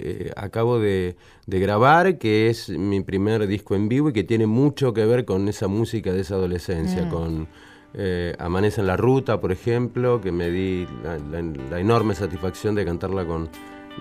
[0.03, 1.15] eh, acabo de,
[1.47, 5.23] de grabar, que es mi primer disco en vivo y que tiene mucho que ver
[5.23, 7.09] con esa música de esa adolescencia, Mm.
[7.09, 7.47] con
[7.93, 12.75] eh, Amanece en la Ruta, por ejemplo, que me di la, la- la enorme satisfacción
[12.75, 13.47] de cantarla con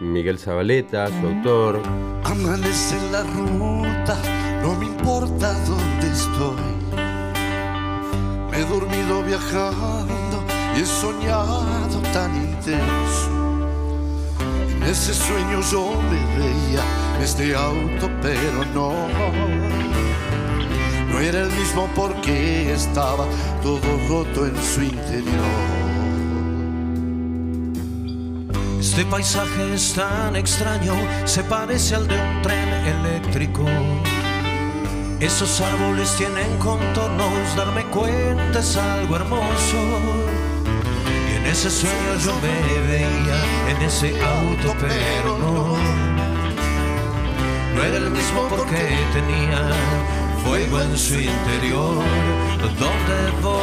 [0.01, 1.81] Miguel Zabaleta, su autor.
[2.25, 4.17] Amanece en la ruta,
[4.63, 6.73] no me importa dónde estoy.
[8.51, 10.15] Me he dormido viajando
[10.83, 13.31] he soñado tan intenso.
[14.77, 16.83] En ese sueño yo me veía
[17.23, 18.93] este auto, pero no.
[21.09, 23.27] No era el mismo porque estaba
[23.63, 25.73] todo roto en su interior.
[28.81, 33.65] Este paisaje es tan extraño, se parece al de un tren eléctrico.
[35.21, 40.42] Esos árboles tienen contornos, darme cuenta es algo hermoso.
[41.45, 45.77] En ese sueño yo me veía en ese auto, pero no.
[47.75, 49.73] No era el mismo porque tenía
[50.45, 52.05] fuego en su interior.
[52.79, 53.63] ¿Dónde voy?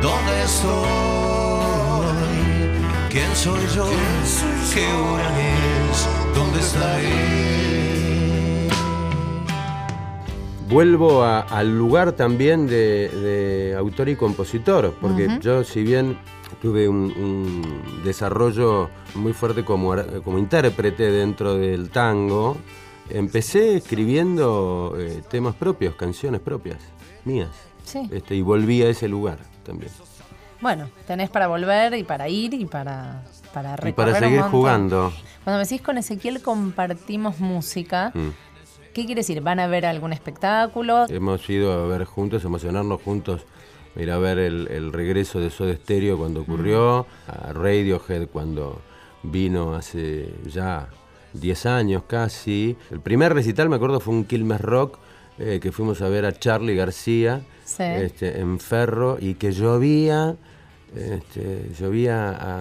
[0.00, 1.72] ¿Dónde estoy?
[3.10, 3.86] ¿Quién soy yo?
[4.72, 6.08] ¿Qué hora es?
[6.34, 7.91] ¿Dónde estaré?
[10.76, 16.16] Vuelvo a- al lugar también de, de autor y compositor, porque yo si bien
[16.62, 22.56] tuve un, un desarrollo muy fuerte como, como intérprete dentro del tango,
[23.10, 26.78] empecé escribiendo eh, temas propios, canciones propias,
[27.26, 27.50] mías,
[27.84, 28.08] Sí.
[28.10, 29.92] este, y volví a ese lugar también.
[30.62, 35.12] Bueno, tenés para volver y para ir y para, para Y para seguir jugando.
[35.44, 38.28] Cuando me decís con Ezequiel compartimos música, Mm.
[38.92, 39.40] ¿Qué quiere decir?
[39.40, 41.06] ¿Van a ver algún espectáculo?
[41.08, 43.42] Hemos ido a ver juntos, emocionarnos juntos,
[43.96, 48.80] ir a ver el, el regreso de Soda Stereo cuando ocurrió, a Radiohead cuando
[49.22, 50.88] vino hace ya
[51.34, 52.76] 10 años casi.
[52.90, 54.98] El primer recital, me acuerdo, fue un Quilmes Rock,
[55.38, 57.84] eh, que fuimos a ver a Charlie García Sí.
[57.84, 60.36] este, en Ferro y que llovía.
[60.94, 62.60] Este, llovía a,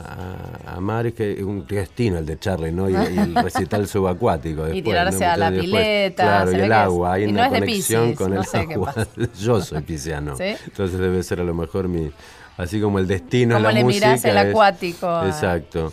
[0.70, 2.90] a, a mares, que un destino el de Charlie, ¿no?
[2.90, 4.70] Y, y el recital subacuático.
[4.74, 5.32] Y tirarse ¿no?
[5.32, 8.02] a la después, pileta, Claro, y el agua, hay y no una es de conexión
[8.04, 8.94] Piscis, con no el agua.
[9.40, 10.38] Yo soy pisciano.
[10.38, 10.44] ¿Sí?
[10.66, 12.10] Entonces debe ser a lo mejor mi.
[12.58, 14.08] Así como el destino en Como la le música.
[14.08, 15.92] mirás el es- acuático a- Exacto.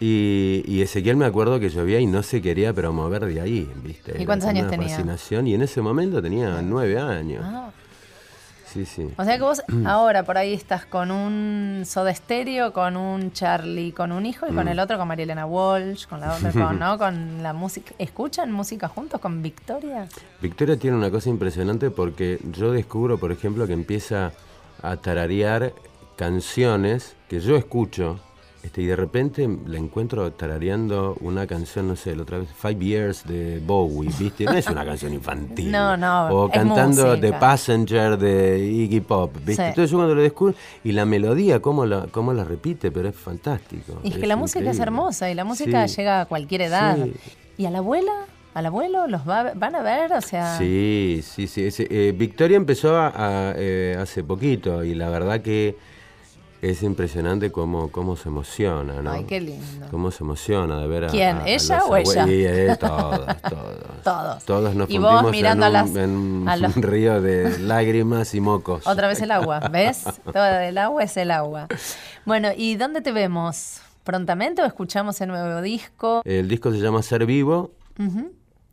[0.00, 3.68] Y, y Ezequiel me acuerdo que llovía y no se quería pero mover de ahí,
[3.82, 4.14] ¿viste?
[4.20, 4.88] ¿Y cuántos años una tenía?
[4.88, 7.42] fascinación y en ese momento tenía nueve años.
[7.44, 7.70] Ah,
[8.72, 9.08] Sí, sí.
[9.16, 13.92] o sea que vos ahora por ahí estás con un Soda Stereo, con un Charlie,
[13.92, 14.68] con un hijo y con Mm.
[14.68, 16.98] el otro con Marielena Walsh, con la otra, con, ¿no?
[16.98, 17.92] Con la música.
[17.98, 20.06] ¿Escuchan música juntos con Victoria?
[20.40, 24.32] Victoria tiene una cosa impresionante porque yo descubro, por ejemplo, que empieza
[24.82, 25.72] a tararear
[26.16, 28.20] canciones que yo escucho
[28.68, 32.84] este, y de repente la encuentro tarareando una canción, no sé, la otra vez, Five
[32.84, 34.44] Years de Bowie, ¿viste?
[34.44, 35.70] No es una canción infantil.
[35.78, 37.20] No, no, O es cantando música.
[37.20, 39.54] The Passenger de Iggy Pop, ¿viste?
[39.54, 39.62] Sí.
[39.68, 40.54] Entonces yo cuando lo descubro,
[40.84, 44.00] y la melodía, cómo la, cómo la repite, pero es fantástico.
[44.02, 45.96] Y es que la música es hermosa y la música Sí.
[45.96, 46.96] llega a cualquier edad.
[47.02, 47.12] Sí.
[47.58, 48.12] ¿Y a la abuela?
[48.54, 49.06] ¿Al abuelo?
[49.06, 50.12] ¿Los va, a- van a ver?
[50.12, 50.58] O sea.
[50.58, 51.70] Sí, sí, sí.
[51.70, 55.76] eh, Victoria empezó a- a, eh, hace poquito y la verdad que
[56.60, 59.10] es impresionante cómo, cómo se emociona, ¿no?
[59.12, 59.86] Ay, qué lindo.
[59.90, 61.06] Cómo se emociona de ver a.
[61.08, 61.36] ¿Quién?
[61.36, 62.24] a- a ¿Ella o ella?
[62.24, 64.02] Sí, eh, todos, todos.
[64.02, 64.44] Todos.
[64.44, 67.58] Todos nos Y vos mirando en a un, las- en un a los- río de
[67.60, 68.86] lágrimas y mocos.
[68.86, 70.04] Otra vez el agua, ¿ves?
[70.32, 71.68] Todo el agua es el agua.
[72.24, 73.80] Bueno, ¿y dónde te vemos?
[74.04, 76.22] ¿Prontamente o escuchamos el nuevo disco?
[76.24, 77.72] El disco se llama Ser Vivo.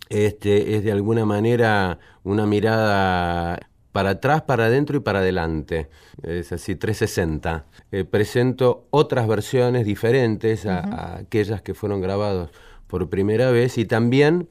[0.09, 3.59] Este, es de alguna manera una mirada
[3.95, 5.87] para atrás, para adentro y para adelante.
[6.21, 7.65] Es así, 360.
[7.93, 12.49] Eh, presento otras versiones diferentes a, a aquellas que fueron grabadas
[12.87, 14.49] por primera vez y también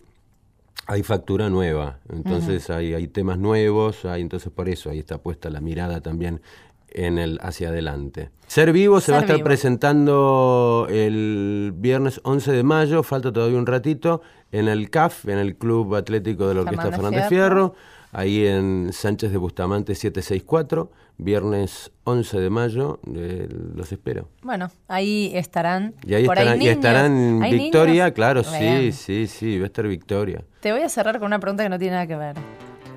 [0.86, 1.98] hay factura nueva.
[2.10, 6.40] Entonces hay, hay temas nuevos, hay, entonces por eso ahí está puesta la mirada también
[6.88, 8.30] en el hacia adelante.
[8.46, 9.44] Ser Vivo se va a estar Vivo.
[9.44, 15.56] presentando el viernes 11 de mayo, falta todavía un ratito, en el CAF, en el
[15.56, 17.74] Club Atlético de la Orquesta Fernández Fernández Fierro,
[18.14, 24.28] ahí en Sánchez de Bustamante 764, viernes 11 de mayo, eh, los espero.
[24.42, 25.94] Bueno, ahí estarán.
[26.06, 26.74] Y ahí por estarán, y niños.
[26.76, 28.14] estarán ¿Hay Victoria, niños?
[28.14, 30.44] claro, sí, sí, sí, va a estar Victoria.
[30.60, 32.36] Te voy a cerrar con una pregunta que no tiene nada que ver.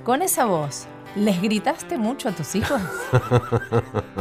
[0.04, 2.82] Con esa voz, ¿les gritaste mucho a tus hijos?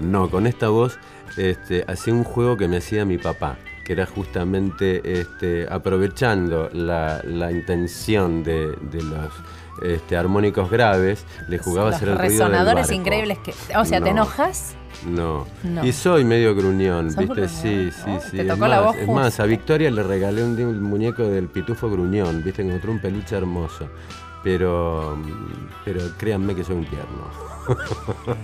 [0.00, 0.98] No, con esta voz
[1.38, 7.22] este, hacía un juego que me hacía mi papá, que era justamente este, aprovechando la,
[7.24, 9.32] la intención de, de los
[9.82, 12.94] este, armónicos graves, le jugaba a Los hacer el ruido del resonadores barco.
[12.94, 13.54] increíbles que.
[13.76, 14.22] O sea, ¿te No.
[14.22, 14.74] enojas?
[15.06, 15.46] No.
[15.62, 15.84] No.
[15.84, 17.48] Y soy medio gruñón, ¿Sos ¿viste?
[17.48, 17.92] Sí, gruñón?
[17.92, 18.36] sí, Oh, sí.
[18.38, 21.22] te es tocó la más, voz es más, a Victoria le regalé un, un muñeco
[21.24, 22.62] del pitufo gruñón, ¿viste?
[22.62, 23.88] Encontré un peluche hermoso.
[24.42, 25.18] Pero,
[25.84, 27.30] pero créanme que soy un tierno.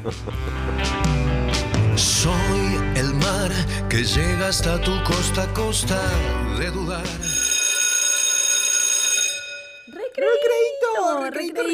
[1.96, 3.50] Soy el mar
[3.88, 6.00] que llega hasta tu costa, costa
[6.58, 7.04] de dudar.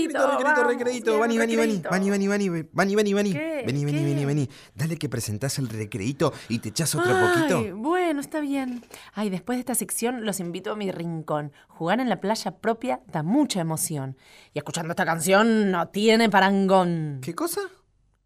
[0.07, 1.19] Recreito, recreito, recreito.
[1.19, 3.33] Vani, vani, vani, vani, vani, vani, vani, vani, vani.
[3.67, 4.49] Vení, vení, vení, vení.
[4.75, 7.77] Dale que presentás el recreito y te echas otro Ay, poquito.
[7.77, 8.85] Bueno, está bien.
[9.15, 11.53] Ay, después de esta sección los invito a mi rincón.
[11.69, 14.17] Jugar en la playa propia da mucha emoción.
[14.55, 17.21] Y escuchando esta canción no tiene parangón.
[17.23, 17.61] ¿Qué cosa?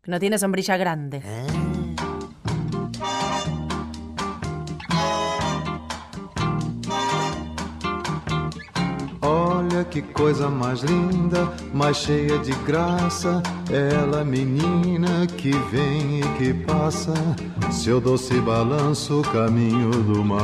[0.04, 1.22] No tiene sombrilla grande.
[1.24, 1.81] Olha
[9.92, 13.42] que coisa mais linda, mais cheia de graça.
[13.70, 17.12] Ela, menina que vem e que passa,
[17.70, 20.40] seu doce balanço, caminho do mar.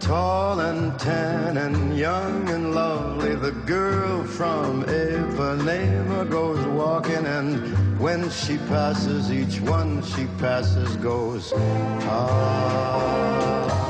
[0.00, 7.60] Tall and tan and young and lovely, the girl from Ipanema goes walking, and
[8.00, 11.52] when she passes, each one she passes goes.
[12.08, 13.85] Ah.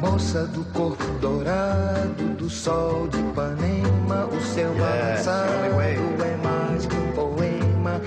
[0.00, 6.94] Moça do corpo dourado, do sol de Ipanema, o seu Yes, balançado é mais que
[6.94, 8.00] um poema.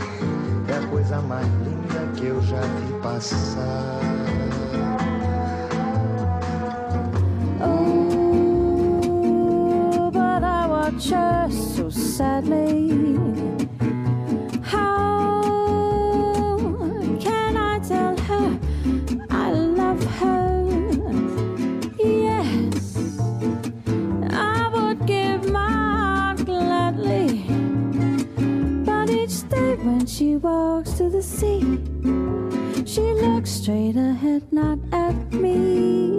[0.70, 4.00] É a coisa mais linda que eu já vi passar.
[7.62, 8.10] Oh,
[10.12, 13.61] but I watch her so sadly.
[31.22, 31.60] Sea,
[32.86, 36.18] she looks straight ahead, not at me.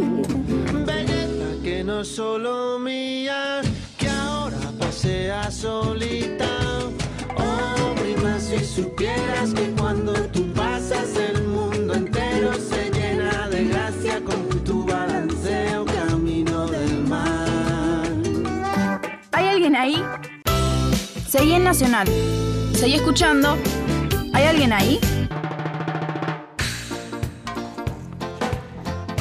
[0.87, 3.63] Belleza que no solo mía,
[3.99, 6.47] que ahora pasea solita.
[7.37, 14.23] Oh, prima, si supieras que cuando tú pasas el mundo entero se llena de gracia
[14.23, 18.09] con tu balanceo camino del mar.
[19.33, 20.03] ¿Hay alguien ahí?
[21.29, 22.07] Seguí en Nacional.
[22.75, 23.57] Seguí escuchando.
[24.53, 25.01] ¿Hay alguien ahí?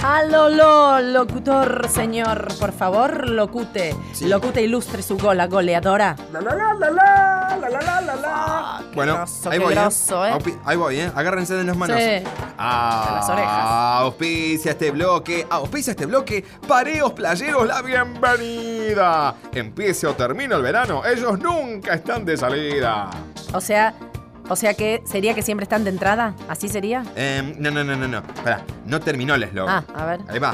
[0.03, 3.95] Aló, lo, locutor, señor, por favor, locute.
[4.23, 6.17] Locute ilustre su gola goleadora.
[6.33, 8.83] La, la, la, la, la, la, la, la, la.
[8.93, 10.31] Bueno, grosso, ahí voy, grosso, ¿eh?
[10.31, 10.57] ¿eh?
[10.65, 11.11] Ahí voy, ¿eh?
[11.15, 11.97] Agárrense de las manos.
[11.97, 12.23] Sí.
[12.57, 14.01] Ah, De las orejas.
[14.01, 16.43] Auspicia este bloque, auspicia este bloque.
[16.67, 19.35] Pareos Playeros, la bienvenida.
[19.53, 23.09] Empiece o termine el verano, ellos nunca están de salida.
[23.53, 23.93] O sea,
[24.51, 27.05] o sea que sería que siempre están de entrada, ¿así sería?
[27.15, 28.17] Em, no, no, no, no, no.
[28.17, 29.85] Espera, no terminó el eslogan.
[29.87, 30.19] Ah, a ver.
[30.27, 30.53] Ahí va.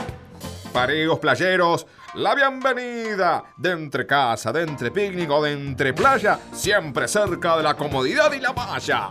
[0.72, 3.44] Pareos playeros, la bienvenida.
[3.58, 8.32] De entre casa, de entre picnic o de entre playa, siempre cerca de la comodidad
[8.34, 9.10] y la malla.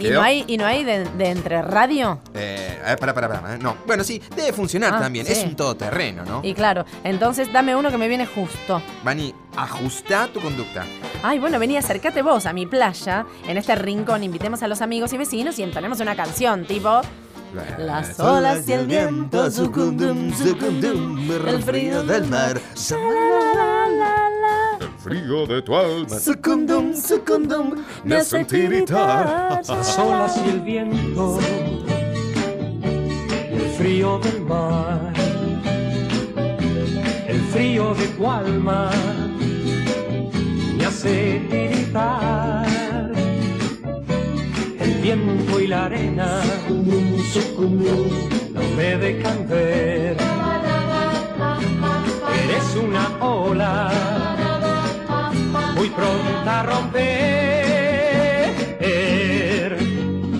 [0.00, 2.20] ¿Y no hay, y no hay de, de entre radio?
[2.34, 3.58] Eh, a ver, pará, pará, pará.
[3.58, 5.24] No, bueno, sí, debe funcionar Ah, también.
[5.24, 5.32] sí.
[5.32, 6.40] Es un todoterreno, ¿no?
[6.42, 8.82] Y claro, entonces dame uno que me viene justo.
[9.04, 10.84] Vani, ajusta tu conducta.
[11.22, 13.24] Ay, bueno, vení, acércate vos a mi playa.
[13.46, 17.00] En este rincón invitemos a los amigos y vecinos y entonemos una canción tipo...
[17.78, 22.60] Las olas y el viento, sucundum, sucundum, el frío del mar.
[25.04, 26.18] Frío de tu alma.
[26.18, 27.74] Sucundum, sucundum,
[28.04, 29.60] me hace tiritar.
[29.68, 31.38] Las olas y el viento,
[33.52, 35.12] el frío del mar,
[37.28, 38.90] el frío de tu alma
[40.78, 42.64] me hace tiritar.
[44.80, 46.40] El viento y la arena
[46.70, 50.16] no me dejan ver.
[52.42, 54.33] Eres una ola
[55.84, 57.04] muy pronta a romper.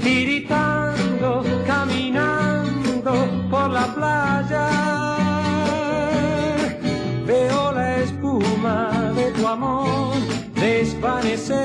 [0.02, 3.12] Tiritando, caminando
[3.50, 4.68] por la playa.
[7.26, 10.14] Veo la espuma de tu amor
[10.54, 11.64] desvanecer.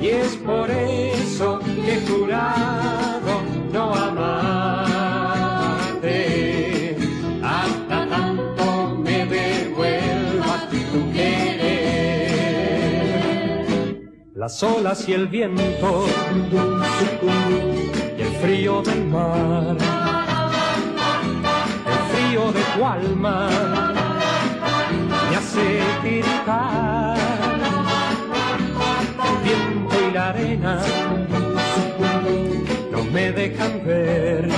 [0.00, 2.00] Y es por eso que he
[14.42, 16.04] Las olas y el viento
[18.18, 19.76] y el frío del mar.
[21.86, 23.48] El frío de tu alma
[25.30, 27.16] me hace tiritar.
[29.28, 30.82] El viento y la arena
[32.90, 34.48] no me dejan ver.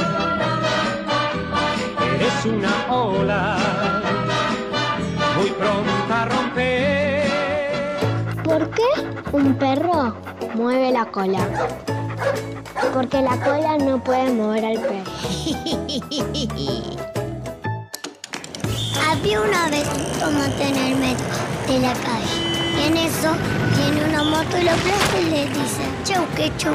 [2.14, 3.58] Eres una ola
[5.36, 7.03] muy pronta a romper.
[8.54, 8.86] ¿Por qué
[9.32, 10.14] un perro
[10.54, 11.40] mueve la cola?
[12.92, 15.10] Porque la cola no puede mover al perro.
[19.10, 21.26] Había una vez un tomate en el metro
[21.66, 22.30] de la calle.
[22.78, 23.32] Y en eso
[23.74, 26.74] tiene una moto y lo aplasta y le dice, chau, que chau.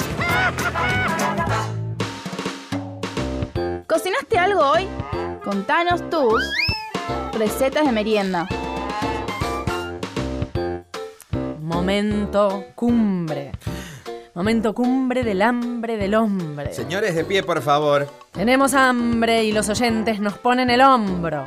[3.88, 4.86] ¿Cocinaste algo hoy?
[5.46, 6.44] Contanos tus
[7.38, 8.50] recetas de merienda.
[11.90, 13.52] Momento cumbre.
[14.36, 16.72] Momento cumbre del hambre del hombre.
[16.72, 18.08] Señores, de pie, por favor.
[18.32, 21.44] Tenemos hambre y los oyentes nos ponen el hombro.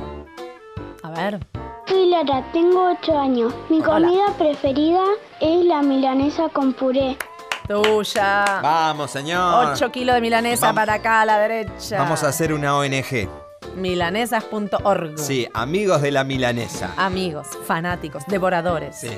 [1.05, 1.38] A ver.
[1.86, 3.55] Soy Lara, tengo 8 años.
[3.68, 5.05] Mi comida preferida
[5.38, 7.16] es la milanesa con puré.
[7.68, 8.45] Tuya.
[8.61, 9.74] Vamos, señor.
[9.74, 10.80] 8 kilos de milanesa Vamos.
[10.80, 11.99] para acá a la derecha.
[11.99, 13.28] Vamos a hacer una ONG.
[13.77, 15.19] Milanesas.org.
[15.19, 16.93] Sí, amigos de la milanesa.
[16.97, 18.97] Amigos, fanáticos, devoradores.
[18.97, 19.11] Sí.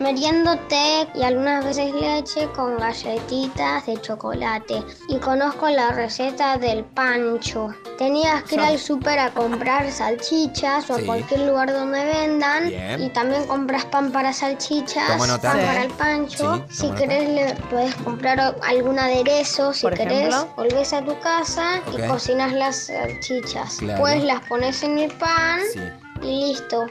[0.00, 4.82] Meriendo té y algunas veces leche con galletitas de chocolate.
[5.08, 7.68] Y conozco la receta del pancho.
[7.98, 11.02] Tenías que ir al súper a comprar salchichas o Sí.
[11.02, 12.68] a cualquier lugar donde vendan.
[12.68, 13.00] Bien.
[13.02, 15.38] Y también compras pan para salchichas, pan Sí.
[15.40, 16.64] para el pancho.
[16.68, 19.72] Sí, si querés le puedes comprar algún aderezo.
[19.72, 20.48] Si Por querés, ejemplo.
[20.56, 23.71] volvés a tu casa y cocinas las salchichas.
[23.78, 24.04] Claro.
[24.04, 25.80] Después las pones en el pan Sí.
[26.22, 26.86] y listo.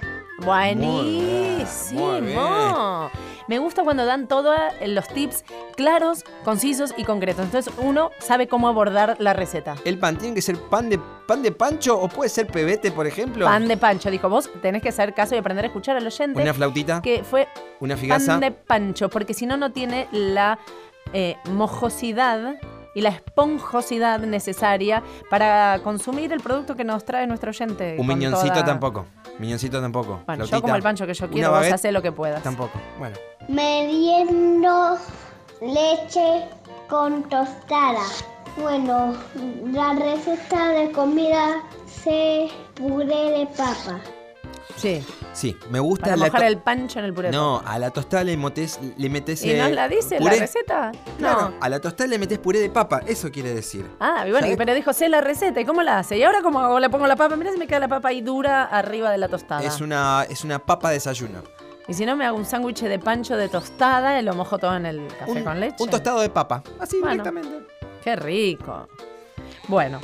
[1.91, 3.09] Buenísimo.
[3.47, 5.43] Me gusta cuando dan todos los tips
[5.75, 7.45] claros, concisos y concretos.
[7.45, 9.75] Entonces uno sabe cómo abordar la receta.
[9.83, 13.07] ¿El pan tiene que ser pan de, pan de pancho o puede ser pebete, por
[13.07, 13.45] ejemplo?
[13.45, 16.41] Pan de pancho, dijo vos, tenés que hacer caso y aprender a escuchar al oyente.
[16.41, 17.01] Una flautita.
[17.01, 17.47] Que fue
[17.79, 18.33] Una figaza.
[18.33, 20.57] pan de pancho, porque si no, no tiene la
[21.13, 22.55] eh, mojosidad
[22.93, 27.95] y la esponjosidad necesaria para consumir el producto que nos trae nuestro oyente.
[27.99, 29.05] Un miñoncito toda- tampoco.
[29.39, 30.21] Miñoncito tampoco.
[30.25, 32.43] Bueno, yo como el pancho que yo quiero, vos baguette, hacé lo que puedas.
[32.43, 32.79] Tampoco.
[32.99, 33.15] Bueno.
[33.47, 34.97] Meriendo
[35.61, 36.45] leche
[36.89, 38.03] con tostada.
[38.57, 39.15] Bueno,
[39.71, 43.05] la receta de comida se puré
[43.39, 43.99] de papa.
[44.77, 45.05] Sí.
[45.33, 47.31] Sí, me gusta Para la mojar el pancho en el puré.
[47.31, 49.43] No, a la tostada le, metes, le metes.
[49.43, 50.35] ¿Y no eh, la dice puré.
[50.35, 50.91] la receta?
[51.17, 51.53] Claro, No.
[51.59, 53.85] a la tostada le metes puré de papa, eso quiere decir.
[53.99, 54.57] Ah, y bueno, ¿Sabes?
[54.57, 55.59] pero dijo, sé la receta.
[55.61, 56.17] ¿Y cómo la hace?
[56.17, 56.79] ¿Y ahora cómo hago?
[56.79, 57.35] le pongo la papa?
[57.35, 59.63] Mira si me queda la papa ahí dura arriba de la tostada.
[59.63, 61.41] Es una, es una papa de desayuno.
[61.87, 64.75] Y si no, me hago un sándwich de pancho de tostada y lo mojo todo
[64.75, 65.83] en el café Un- con leche.
[65.83, 66.63] Un tostado de papa.
[66.79, 67.23] Así Bueno.
[67.23, 67.67] directamente.
[68.03, 68.87] Qué rico.
[69.67, 69.99] Bueno,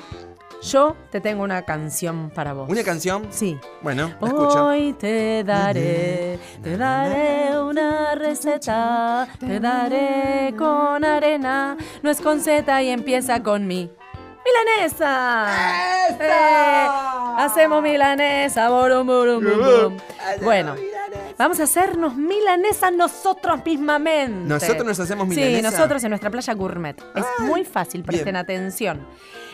[0.62, 2.70] yo te tengo una canción para vos.
[2.70, 3.28] ¿Una canción?
[3.30, 3.58] Sí.
[3.82, 4.66] Bueno, la escucho.
[4.66, 12.82] Hoy te daré, te daré una receta, te daré con arena, no es con Z
[12.84, 13.91] y empieza con mi.
[14.45, 15.47] ¡Milanesa!
[16.20, 16.88] ¡Eh!
[17.38, 19.97] Hacemos milanesa, borum, borum, bum.
[20.41, 20.76] Bueno,
[21.38, 24.47] Vamos a hacernos milanesas nosotros mismamente.
[24.47, 25.72] ¿Nosotros nos hacemos Sí, milanesa?
[25.72, 26.99] nosotros en nuestra playa gourmet.
[27.16, 28.36] Es muy fácil, presten bien.
[28.38, 29.05] atención.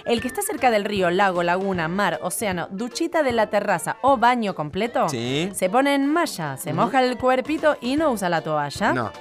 [0.06, 4.18] El que está cerca del río, lago, laguna, mar, océano, duchita de la terraza o
[4.18, 5.50] baño completo, Sí.
[5.54, 6.82] se pone en malla, se Ujú.
[6.82, 8.94] moja el cuerpito y no usa la toalla.
[8.94, 9.12] No.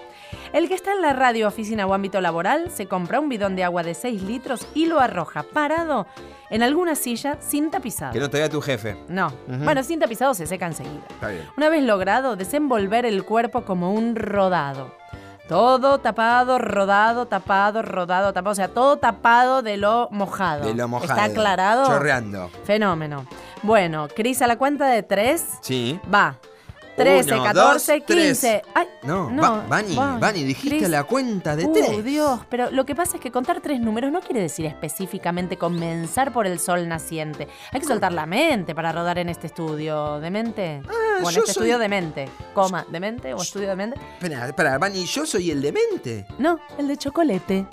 [0.53, 3.64] El que está en la radio, oficina o ámbito laboral se compra un bidón de
[3.64, 6.07] agua de 6 litros y lo arroja parado
[6.51, 8.12] en alguna silla sin tapizado.
[8.12, 8.97] Que no te vea tu jefe.
[9.09, 9.33] No.
[9.47, 11.03] Bueno, sin tapizado se seca enseguida.
[11.09, 11.49] Está bien.
[11.57, 14.95] Una vez logrado, desenvolver el cuerpo como un rodado.
[15.49, 18.53] Todo tapado, rodado, tapado, rodado, tapado.
[18.53, 20.64] O sea, todo tapado de lo mojado.
[20.64, 21.12] De lo mojado.
[21.12, 21.86] ¿Está aclarado?
[21.86, 22.49] Chorreando.
[22.64, 23.26] Fenómeno.
[23.62, 26.01] Bueno, Cris, a la cuenta de tres, Sí.
[26.12, 26.36] va.
[26.97, 28.28] 13, Uno, 14, dos, tres.
[28.40, 28.62] 15.
[28.74, 29.43] Ay, No, no.
[29.43, 32.05] Va- Vani, Vani, Vani, dijiste la cuenta de Uh, tres.
[32.05, 36.32] Dios, pero lo que pasa es que contar tres números no quiere decir específicamente comenzar
[36.32, 37.49] por el sol naciente.
[37.72, 40.82] Hay que soltar la mente para rodar en este estudio de mente.
[40.86, 42.28] o en yo este soy- estudio de mente.
[42.55, 43.99] Coma, ¿de mente o estudio de mente?
[44.20, 46.26] Espera, espera, Vani, yo soy el demente.
[46.38, 47.66] No, el de chocolate.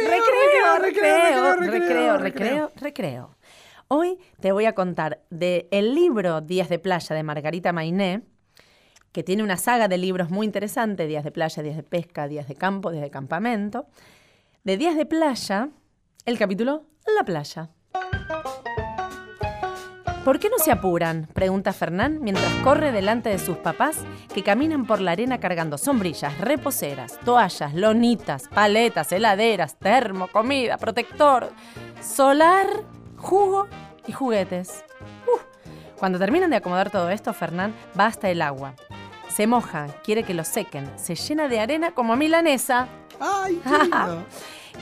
[0.00, 3.30] recreo, recreo, recreo, recreo, recreo.
[3.92, 8.22] Hoy te voy a contar del libro Días de Playa de Margarita Mainé,
[9.10, 12.46] que tiene una saga de libros muy interesante, Días de Playa, Días de Pesca, Días
[12.46, 13.88] de Campo, Días de Campamento.
[14.62, 15.70] De Días de Playa,
[16.24, 16.84] el capítulo
[17.16, 17.70] La Playa.
[20.24, 21.26] ¿Por qué no se apuran?
[21.34, 26.38] pregunta Fernán mientras corre delante de sus papás que caminan por la arena cargando sombrillas,
[26.38, 31.50] reposeras, toallas, lonitas, paletas, heladeras, termo, comida, protector,
[32.00, 32.68] solar,
[33.20, 33.68] jugo
[34.06, 34.84] y juguetes.
[35.32, 35.42] Uf.
[35.98, 38.74] Cuando terminan de acomodar todo esto, Fernán va hasta el agua.
[39.28, 42.88] Se moja, quiere que lo sequen, se llena de arena como milanesa.
[43.20, 44.24] ¡Ay, qué lindo!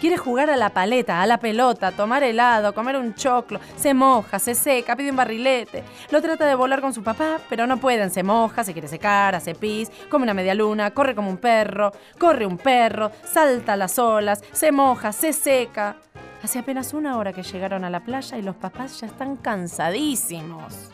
[0.00, 3.58] Quiere jugar a la paleta, a la pelota, tomar helado, comer un choclo.
[3.76, 5.82] Se moja, se seca, pide un barrilete.
[6.10, 8.10] Lo trata de volar con su papá, pero no pueden.
[8.10, 11.90] Se moja, se quiere secar, hace pis, come una media luna, corre como un perro,
[12.16, 15.96] corre un perro, salta a las olas, se moja, se seca.
[16.42, 20.90] Hace apenas una hora que llegaron a la playa y los papás ya están cansadísimos.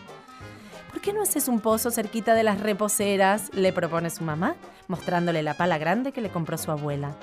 [0.91, 3.51] ¿Por qué no haces un pozo cerquita de las reposeras?
[3.53, 4.57] Le propone su mamá,
[4.89, 7.15] mostrándole la pala grande que le compró su abuela.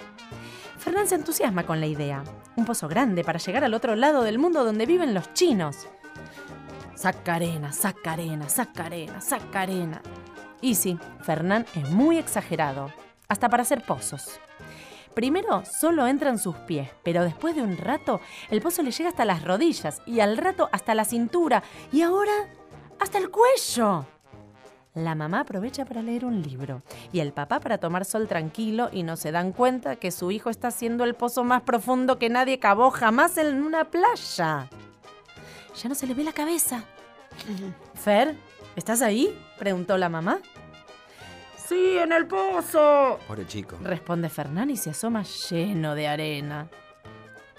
[0.78, 2.24] Fernán se entusiasma con la idea.
[2.55, 5.88] Un pozo grande para llegar al otro lado del mundo donde viven los chinos.
[6.93, 10.01] Saca arena, saca arena, saca arena, saca arena.
[10.61, 12.91] Y sí, Fernán es muy exagerado,
[13.28, 14.39] hasta para hacer pozos.
[15.14, 19.26] Primero solo entran sus pies, pero después de un rato el pozo le llega hasta
[19.26, 22.34] las rodillas y al rato hasta la cintura y ahora
[22.99, 24.05] hasta el cuello.
[24.93, 26.82] La mamá aprovecha para leer un libro
[27.14, 30.49] y el papá para tomar sol tranquilo y no se dan cuenta que su hijo
[30.49, 34.70] está haciendo el pozo más profundo que nadie cavó jamás en una playa.
[35.82, 36.84] Ya no se le ve la cabeza.
[37.95, 38.36] Fer,
[38.76, 39.34] ¿estás ahí?
[39.57, 40.39] preguntó la mamá.
[41.72, 43.78] Sí, en el pozo, Pobre chico.
[43.82, 46.67] responde Fernán y se asoma lleno de arena.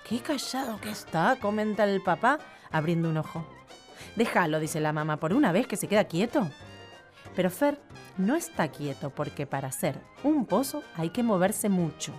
[0.06, 2.38] Qué callado que está, comenta el papá,
[2.70, 3.42] abriendo un ojo.
[4.14, 6.46] Déjalo, dice la mamá, por una vez que se queda quieto.
[7.34, 7.80] Pero Fer
[8.18, 12.12] no está quieto porque para hacer un pozo hay que moverse mucho,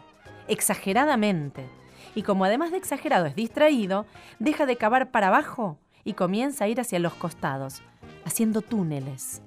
[0.48, 1.70] exageradamente.
[2.16, 4.08] Y como además de exagerado es distraído,
[4.40, 7.84] deja de cavar para abajo y comienza a ir hacia los costados,
[8.26, 9.44] haciendo túneles.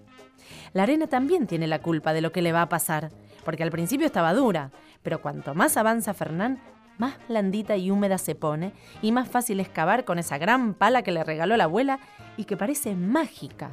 [0.73, 3.11] La arena también tiene la culpa de lo que le va a pasar,
[3.45, 4.71] porque al principio estaba dura,
[5.03, 6.61] pero cuanto más avanza Fernán,
[6.99, 11.03] más blandita y húmeda se pone y más fácil es cavar con esa gran pala
[11.03, 12.01] que le regaló la abuela
[12.37, 13.73] y que parece mágica.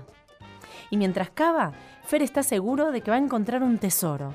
[0.90, 1.74] Y mientras cava,
[2.04, 4.34] Fer está seguro de que va a encontrar un tesoro.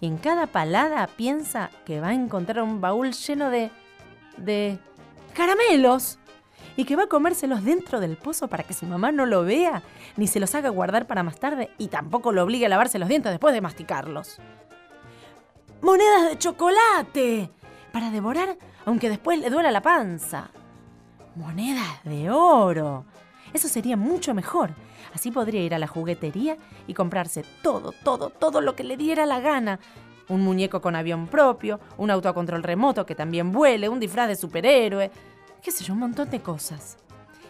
[0.00, 3.70] Y en cada palada piensa que va a encontrar un baúl lleno de...
[4.36, 4.78] de...
[5.34, 6.18] caramelos.
[6.78, 9.82] Y que va a comérselos dentro del pozo para que su mamá no lo vea,
[10.16, 13.08] ni se los haga guardar para más tarde y tampoco lo obligue a lavarse los
[13.08, 14.38] dientes después de masticarlos.
[15.82, 17.50] ¡Monedas de chocolate!
[17.92, 18.56] Para devorar,
[18.86, 20.50] aunque después le duela la panza.
[21.34, 23.06] Monedas de oro.
[23.52, 24.70] Eso sería mucho mejor.
[25.12, 29.26] Así podría ir a la juguetería y comprarse todo, todo, todo lo que le diera
[29.26, 29.80] la gana.
[30.28, 34.28] Un muñeco con avión propio, un auto a control remoto que también vuele, un disfraz
[34.28, 35.10] de superhéroe,
[35.62, 36.96] qué sé yo, un montón de cosas.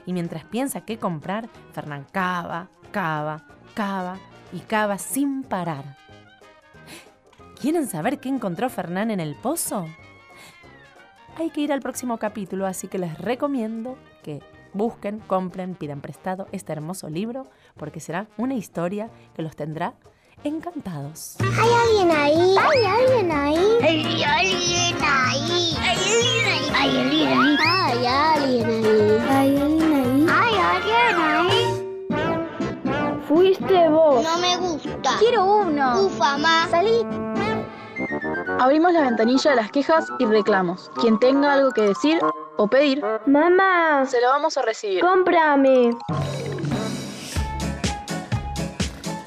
[0.07, 3.45] Y mientras piensa qué comprar, Fernán cava, cava,
[3.75, 4.19] cava
[4.53, 5.97] y cava sin parar.
[7.61, 9.87] ¿Quieren saber qué encontró Fernán en el pozo?
[11.37, 14.41] Hay que ir al próximo capítulo, así que les recomiendo que
[14.75, 19.95] busquen, compren, pidan prestado este hermoso libro, porque será una historia que los tendrá
[20.45, 21.37] encantados.
[21.41, 22.57] ¿Hay alguien ahí?
[22.57, 23.57] ¿Hay alguien ahí?
[23.83, 25.77] ¿Hay alguien ahí?
[25.81, 26.75] ¿Hay alguien ahí?
[26.75, 27.57] ¿Hay alguien ahí?
[27.61, 29.19] ¿Hay alguien ahí?
[29.29, 30.27] ¿Hay alguien ahí?
[30.31, 31.63] ¿Hay alguien ahí?
[33.27, 34.25] Fuiste vos.
[34.25, 35.17] No me gusta.
[35.19, 36.03] Quiero uno.
[36.03, 36.71] Ufa, más.
[36.71, 37.05] Salí.
[38.61, 40.91] Abrimos la ventanilla de las quejas y reclamos.
[41.01, 42.21] Quien tenga algo que decir
[42.57, 45.01] o pedir, mamá, se lo vamos a recibir.
[45.01, 45.91] Cómprame.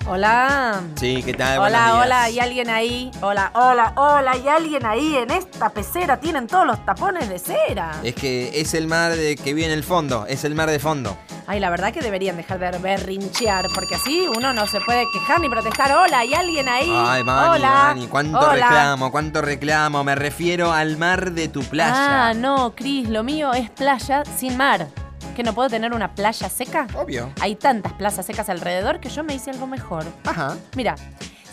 [0.08, 0.82] Hola.
[0.96, 1.60] Sí, ¿qué tal?
[1.60, 3.12] Hola, hola, ¿hay alguien ahí?
[3.22, 5.16] Hola, hola, hola, ¿hay alguien ahí?
[5.16, 7.92] En esta pecera tienen todos los tapones de cera.
[8.04, 11.18] Es que es el mar de que viene el fondo, es el mar de fondo.
[11.48, 15.40] Ay, la verdad que deberían dejar de berrinchear, porque así uno no se puede quejar
[15.40, 15.92] ni protestar.
[15.92, 16.92] Hola, ¿hay alguien ahí?
[16.94, 17.70] Ay, Vani, hola.
[17.72, 18.54] Vani, cuánto hola.
[18.54, 20.04] reclamo, cuánto reclamo.
[20.04, 22.30] Me refiero al mar de tu playa.
[22.30, 24.88] Ah, no, Cris, lo mío es playa sin mar.
[25.36, 26.88] ¿Que no puedo tener una playa seca?
[26.96, 27.32] Obvio.
[27.40, 30.04] Hay tantas plazas secas alrededor que yo me hice algo mejor.
[30.26, 30.58] Ajá.
[30.76, 30.96] Mira,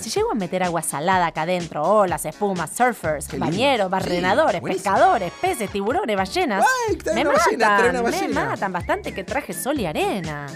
[0.01, 5.71] si llego a meter agua salada acá adentro, olas, espumas, surfers, bañeros, barrenadores, pescadores, peces,
[5.71, 8.45] tiburones, ballenas, Ay, me una ballena, matan, me ballena.
[8.47, 10.47] matan bastante que traje sol y arena.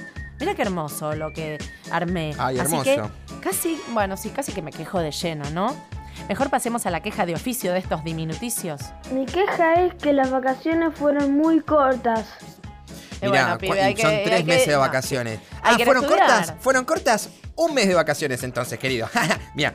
[0.40, 1.58] Mira qué hermoso lo que
[1.92, 2.34] armé.
[2.38, 3.10] Ay, Así hermoso.
[3.32, 5.74] que casi, bueno, sí, casi que me quejo de lleno, ¿no?
[6.28, 8.80] Mejor pasemos a la queja de oficio de estos diminuticios.
[9.12, 12.26] Mi queja es que las vacaciones fueron muy cortas.
[13.30, 14.78] Mirá, bueno, pibe, cu- hay que- son hay tres que- meses de no.
[14.80, 15.38] vacaciones.
[15.62, 16.26] Hay Ah, ¿fueron estudiar.
[16.28, 16.54] cortas?
[16.60, 17.28] ¿Fueron cortas?
[17.54, 19.08] Un mes de vacaciones entonces, querido.
[19.54, 19.74] Mira,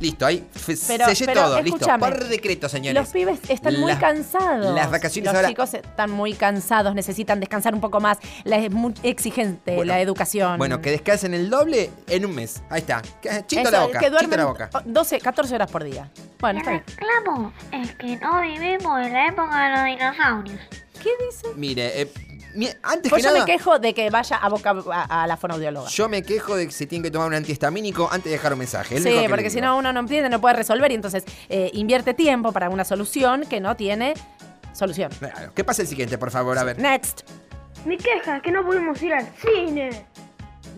[0.00, 0.46] listo, ahí
[0.86, 1.76] Pero- sellé pero todo, listo.
[1.76, 2.94] escúchame, Por decreto, señores.
[3.02, 4.74] Los pibes están muy cansados.
[4.74, 8.18] las vacaciones Los ahora- chicos están muy cansados, necesitan descansar un poco más.
[8.44, 10.56] La, es muy exigente Bueno, la educación.
[10.56, 12.62] Bueno, que descansen el doble en un mes.
[12.70, 13.02] Ahí está.
[13.46, 13.98] Chito Eso, la boca.
[13.98, 14.70] que chito la boca.
[14.86, 16.10] 12, 14 horas por día.
[16.40, 16.84] Bueno, está bien.
[16.86, 20.60] reclamo es que no vivimos en la época de los dinosaurios.
[21.02, 21.48] ¿Qué dice?
[21.56, 22.12] Mire, eh,
[22.82, 25.36] antes Pues que yo nada, me quejo de que vaya a boca a, a la
[25.36, 25.88] fonoaudióloga.
[25.88, 28.58] yo me quejo de que se tiene que tomar un antihistamínico antes de dejar un
[28.58, 28.96] mensaje.
[28.96, 32.14] es Sí, porque si no uno no entiende, no puede resolver y entonces eh, invierte
[32.14, 34.14] tiempo para una solución que no tiene
[34.72, 35.10] solución.
[35.18, 35.52] Claro.
[35.54, 36.58] ¿Qué pasa el siguiente, por favor?
[36.58, 36.78] A ver.
[36.78, 37.22] Next.
[37.84, 40.04] Mi queja es que no pudimos ir al cine.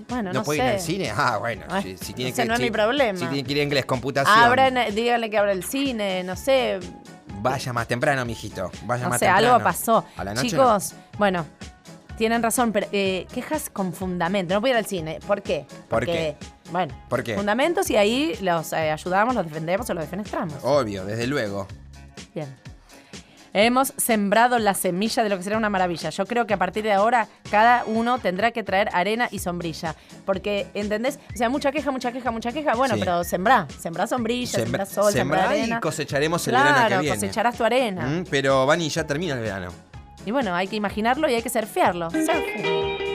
[0.09, 0.65] Bueno, ¿No, no, puede sé.
[0.67, 1.13] ir al cine?
[1.17, 1.65] Ah, bueno.
[1.69, 3.19] Ay, si, si tiene ese que, no es si- mi problema.
[3.19, 4.37] Si tiene que ir a inglés, computación.
[4.39, 6.81] Abran, eh, díganle que abra el cine, no sé.
[7.43, 8.71] Vaya más temprano, mijito.
[8.85, 9.55] Vaya No más sé, temprano.
[9.55, 10.05] algo pasó.
[10.17, 11.45] A la noche Chicos, bueno,
[12.17, 14.55] tienen razón, pero eh, quejas con fundamento.
[14.55, 15.19] No puedo ir al cine.
[15.27, 15.67] ¿Por qué?
[15.69, 16.35] ¿Por Porque,
[16.73, 17.35] Bueno, ¿Por qué?
[17.37, 20.57] fundamentos y ahí los eh, ayudamos, los defendemos o los defenestramos.
[20.63, 21.69] Obvio, desde luego.
[22.35, 22.49] Bien.
[23.53, 26.09] Hemos sembrado la semilla de lo que será una maravilla.
[26.11, 29.97] Yo creo que a partir de ahora cada uno tendrá que traer arena y sombrilla.
[30.25, 31.19] Porque, ¿entendés?
[31.35, 32.75] O sea, mucha queja, mucha queja, mucha queja.
[32.77, 33.01] Bueno, Sí.
[33.01, 33.67] pero sembrá.
[33.79, 35.77] Sembrá sombrilla, sembrá, Sembra- sol, sembrá sembrá arena.
[35.77, 37.17] y cosecharemos el claro, verano que viene.
[37.17, 38.07] cosecharás tu arena.
[38.07, 39.73] Mm, pero, Vani, ya termina el verano.
[40.27, 42.11] Y bueno, hay que imaginarlo y hay que surfearlo.
[42.11, 43.10] Surfing.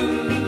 [0.00, 0.39] USA.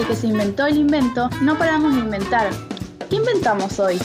[0.00, 2.48] Desde que se inventó el invento, no paramos de inventar.
[3.10, 4.00] ¿Qué inventamos hoy?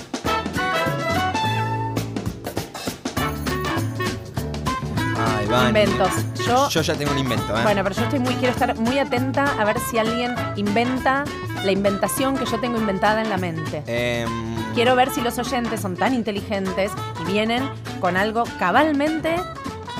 [5.18, 5.68] Ay, Vani.
[5.68, 6.10] Inventos.
[6.46, 7.64] Yo, Yo ya tengo un invento, ¿eh?
[7.64, 11.24] bueno, pero yo estoy muy, quiero estar muy atenta a ver si alguien inventa
[11.64, 13.82] la inventación que yo tengo inventada en la mente.
[13.88, 16.92] Em, Quiero ver si los oyentes son tan inteligentes
[17.22, 17.64] y vienen
[18.02, 19.38] con algo cabalmente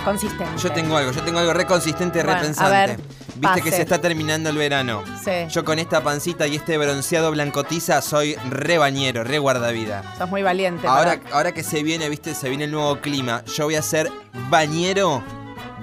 [0.04, 0.46] consistente.
[0.62, 2.66] yo tengo algo, yo tengo algo re consistente, re Bueno, pensante.
[2.76, 3.00] a ver.
[3.36, 5.04] Viste que se está terminando el verano.
[5.24, 5.48] Sí.
[5.50, 10.04] Yo con esta pancita y este bronceado blancotiza soy re bañero, re guardavida.
[10.18, 10.88] Sos muy valiente.
[10.88, 14.10] Ahora, ahora que se viene, viste, se viene el nuevo clima, yo voy a ser
[14.50, 15.22] bañero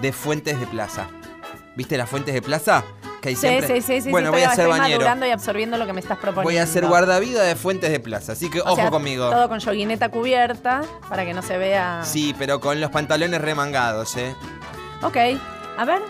[0.01, 1.09] de fuentes de plaza.
[1.77, 2.85] ¿Viste las fuentes de plaza?
[3.21, 3.81] Que hay Sí, siempre.
[3.81, 4.11] sí, sí, sí.
[4.11, 5.27] Bueno, sí, voy a ser bañero.
[5.27, 6.43] y absorbiendo lo que me estás proponiendo.
[6.43, 9.31] Voy a ser guardavida de fuentes de plaza, así que O ojo sea, conmigo.
[9.31, 12.03] Todo con yoguineta cubierta para que no se vea.
[12.05, 14.35] Sí, pero con los pantalones remangados, ¿eh?
[15.03, 15.17] Ok.
[15.79, 16.03] A ver,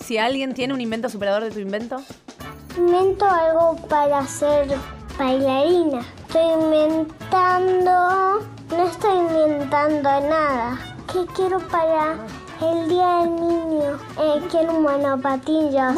[0.00, 2.02] si alguien tiene un invento superador de tu invento.
[2.76, 4.68] Invento algo para ser
[5.18, 6.00] bailarina.
[6.26, 8.40] Estoy inventando...
[8.70, 10.78] No estoy inventando nada.
[11.10, 12.18] ¿Qué quiero para
[12.60, 13.98] el Día del Niño?
[14.18, 15.94] Eh, quiero un monopatillas.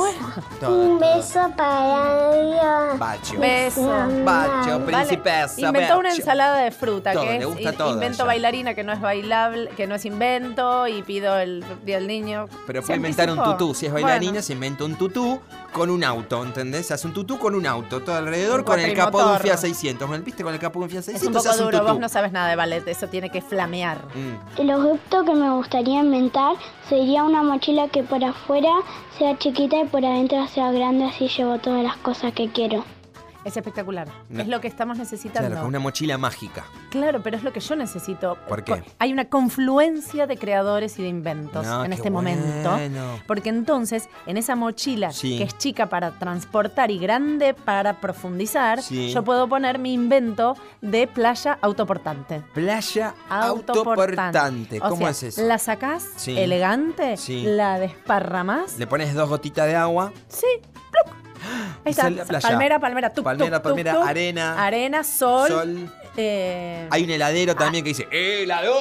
[0.69, 2.99] Un beso para Dios.
[2.99, 3.39] Bacho.
[3.41, 3.89] Beso.
[4.25, 5.61] Bacho, Vale, principesa.
[5.61, 8.25] Inventó una ensalada de fruta, Todo, que le es gusta in- todo invento ella.
[8.25, 12.47] bailarina, que no es bailable, que no es invento, y pido el Día del Niño.
[12.67, 13.57] Pero puede inventar un anticipó.
[13.59, 13.75] tutú.
[13.75, 14.43] Si es bailarina, Bueno.
[14.43, 15.41] se inventa un tutú
[15.73, 16.87] con un auto, ¿entendés?
[16.87, 19.39] Se hace un tutú con un auto, todo alrededor, Un con el capó de un.
[19.39, 20.09] Fiat 600.
[20.09, 20.43] ¿Me ¿Viste?
[20.43, 22.49] Con el capó de un Fiat Es 600 un poco duro, vos no sabes nada
[22.49, 23.99] de ballet, eso tiene que flamear.
[24.15, 24.61] Mm.
[24.61, 26.49] El objeto que me gustaría inventar
[26.88, 28.72] sería una mochila que por afuera
[29.18, 32.84] sea chiquita y por adentro sea grande, así llevo todas las cosas que quiero.
[33.51, 34.07] Es espectacular.
[34.28, 34.42] No.
[34.42, 35.48] Es lo que estamos necesitando.
[35.48, 36.64] Claro, con una mochila mágica.
[36.90, 38.36] Claro, pero es lo que yo necesito.
[38.48, 38.84] ¿Por qué?
[39.01, 42.70] Hay una confluencia de creadores y de inventos No, en este momento.
[42.70, 43.18] bueno.
[43.26, 45.36] Porque entonces, en esa mochila Sí.
[45.38, 49.11] que es chica para transportar y grande para profundizar, Sí.
[49.12, 52.42] yo puedo poner mi invento de playa autoportante.
[52.55, 54.78] Playa autoportante.
[54.78, 55.42] O ¿Cómo sea, es eso?
[55.42, 56.38] La sacás Sí.
[56.38, 58.78] elegante, la desparramás.
[58.78, 60.12] Le pones dos gotitas de agua.
[60.28, 60.46] Sí.
[61.84, 62.03] Ahí está.
[62.03, 62.48] sale la playa.
[62.48, 64.64] Palmera, palmera, tuc, Palmera, palmera, arena.
[64.64, 65.48] Arena, sol.
[65.48, 65.90] Sol.
[66.16, 68.74] eh, Hay un heladero también que dice ¡Helado!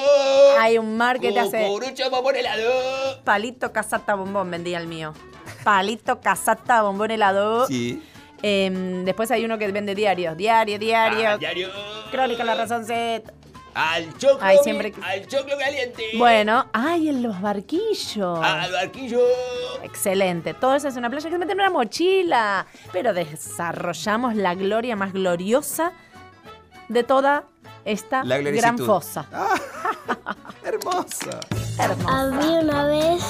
[0.59, 1.67] Hay un mar que te hace.
[2.09, 3.21] Bombón, helado.
[3.23, 5.13] Palito, casata, bombón, vendía el mío.
[5.63, 7.67] Palito, casata, bombón, helado.
[7.67, 8.01] Sí.
[8.41, 10.37] Em, después hay uno que vende diarios.
[10.37, 11.29] Diario, diario.
[11.31, 11.69] Ah, diario.
[12.11, 13.33] Crónica La Razón Z.
[13.73, 16.03] Al choclo, Ay, siempre- al choclo caliente.
[16.17, 18.39] Bueno, ay, en los barquillos.
[18.43, 19.21] Al barquillo.
[19.83, 20.53] Excelente.
[20.53, 22.65] Todo eso es una playa que se mete en una mochila.
[22.91, 25.93] Pero desarrollamos la gloria más gloriosa
[26.87, 27.43] de toda
[27.85, 29.25] esta La gran fosa.
[30.63, 31.39] Hermosa.
[31.77, 32.07] Hermosa.
[32.07, 33.23] Había una vez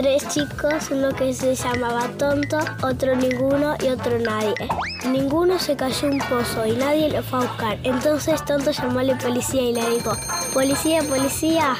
[0.00, 4.54] tres chicos, uno que se llamaba Tonto, otro Ninguno y otro Nadie.
[5.10, 7.78] Ninguno se cayó un pozo y nadie lo fue a buscar.
[7.82, 10.12] Entonces Tonto llamó a la policía y le dijo,
[10.54, 11.74] Policía, policía,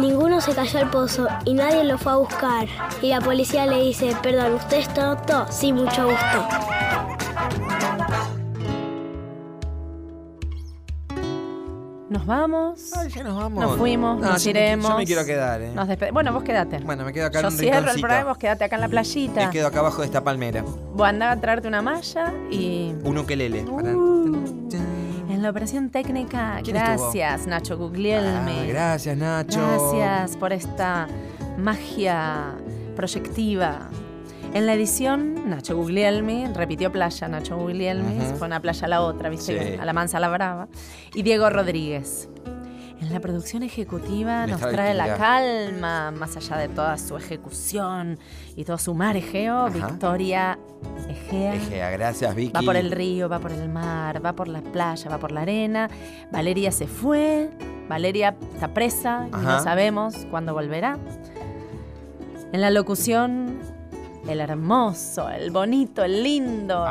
[0.00, 2.68] ninguno se cayó al pozo y nadie lo fue a buscar.
[3.02, 5.44] Y la policía le dice, perdón, ¿usted es Tonto?
[5.50, 6.77] Sí, mucho gusto.
[12.10, 12.90] Nos vamos.
[12.96, 13.62] Ay, ya nos vamos.
[13.62, 14.88] Nos fuimos, No, nos yo me- iremos.
[14.88, 15.72] yo me quiero quedar, ¿eh?
[15.74, 16.78] Nos bueno, vos quedate.
[16.78, 18.06] Bueno, me quedo acá Yo en un cierro el rinconcito.
[18.06, 19.46] programa, vos quedate acá en la playita.
[19.46, 20.62] Me quedo acá abajo de esta palmera.
[20.94, 22.94] Vos andá a traerte una malla y.
[23.04, 23.62] Un ukelele.
[23.64, 28.60] para- En la operación técnica, gracias Nacho Guglielmi.
[28.60, 29.60] Ah, gracias, Nacho.
[29.60, 31.06] Gracias por esta
[31.58, 32.54] magia
[32.96, 33.88] proyectiva.
[34.54, 39.00] En la edición, Nacho Guglielmi, repitió playa Nacho Guglielmi, se fue una playa a la
[39.00, 39.74] otra, ¿viste?
[39.74, 39.80] Sí.
[39.80, 40.68] A la mansa, a la brava.
[41.14, 42.28] Y Diego Rodríguez.
[43.00, 48.18] En la producción ejecutiva Me nos trae la calma, más allá de toda su ejecución
[48.56, 49.68] y todo su mar Egeo, Ajá.
[49.68, 50.58] Victoria
[51.08, 51.54] Egea.
[51.54, 52.52] Egea, gracias, Vicky.
[52.52, 55.42] Va por el río, va por el mar, va por la playa, va por la
[55.42, 55.88] arena.
[56.32, 57.50] Valeria se fue.
[57.88, 60.98] Valeria está presa y no sabemos cuándo volverá.
[62.52, 63.60] En la locución,
[64.28, 66.84] el hermoso, el bonito, el lindo,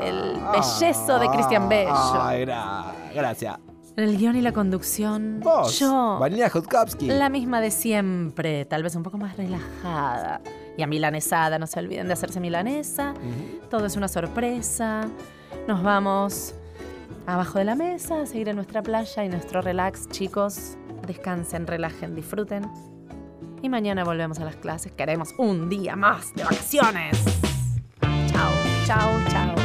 [0.00, 1.90] el bellezo de Cristian Bello.
[1.92, 3.58] Gra- gracias.
[3.96, 7.08] El guion y la conducción, Vos, yo, Vanina Jutkowski.
[7.08, 10.40] la misma de siempre, tal vez un poco más relajada.
[10.78, 13.12] Y a milanesada, no se olviden de hacerse milanesa.
[13.70, 15.06] Todo es una sorpresa.
[15.68, 16.54] Nos vamos
[17.26, 20.78] abajo de la mesa a seguir en nuestra playa y nuestro relax, chicos.
[21.06, 22.62] Descansen, relajen, disfruten.
[23.62, 24.92] Y mañana volvemos a las clases.
[24.92, 27.16] Queremos un día más de vacaciones.
[28.26, 28.52] Chao,
[28.86, 29.61] chao, chao.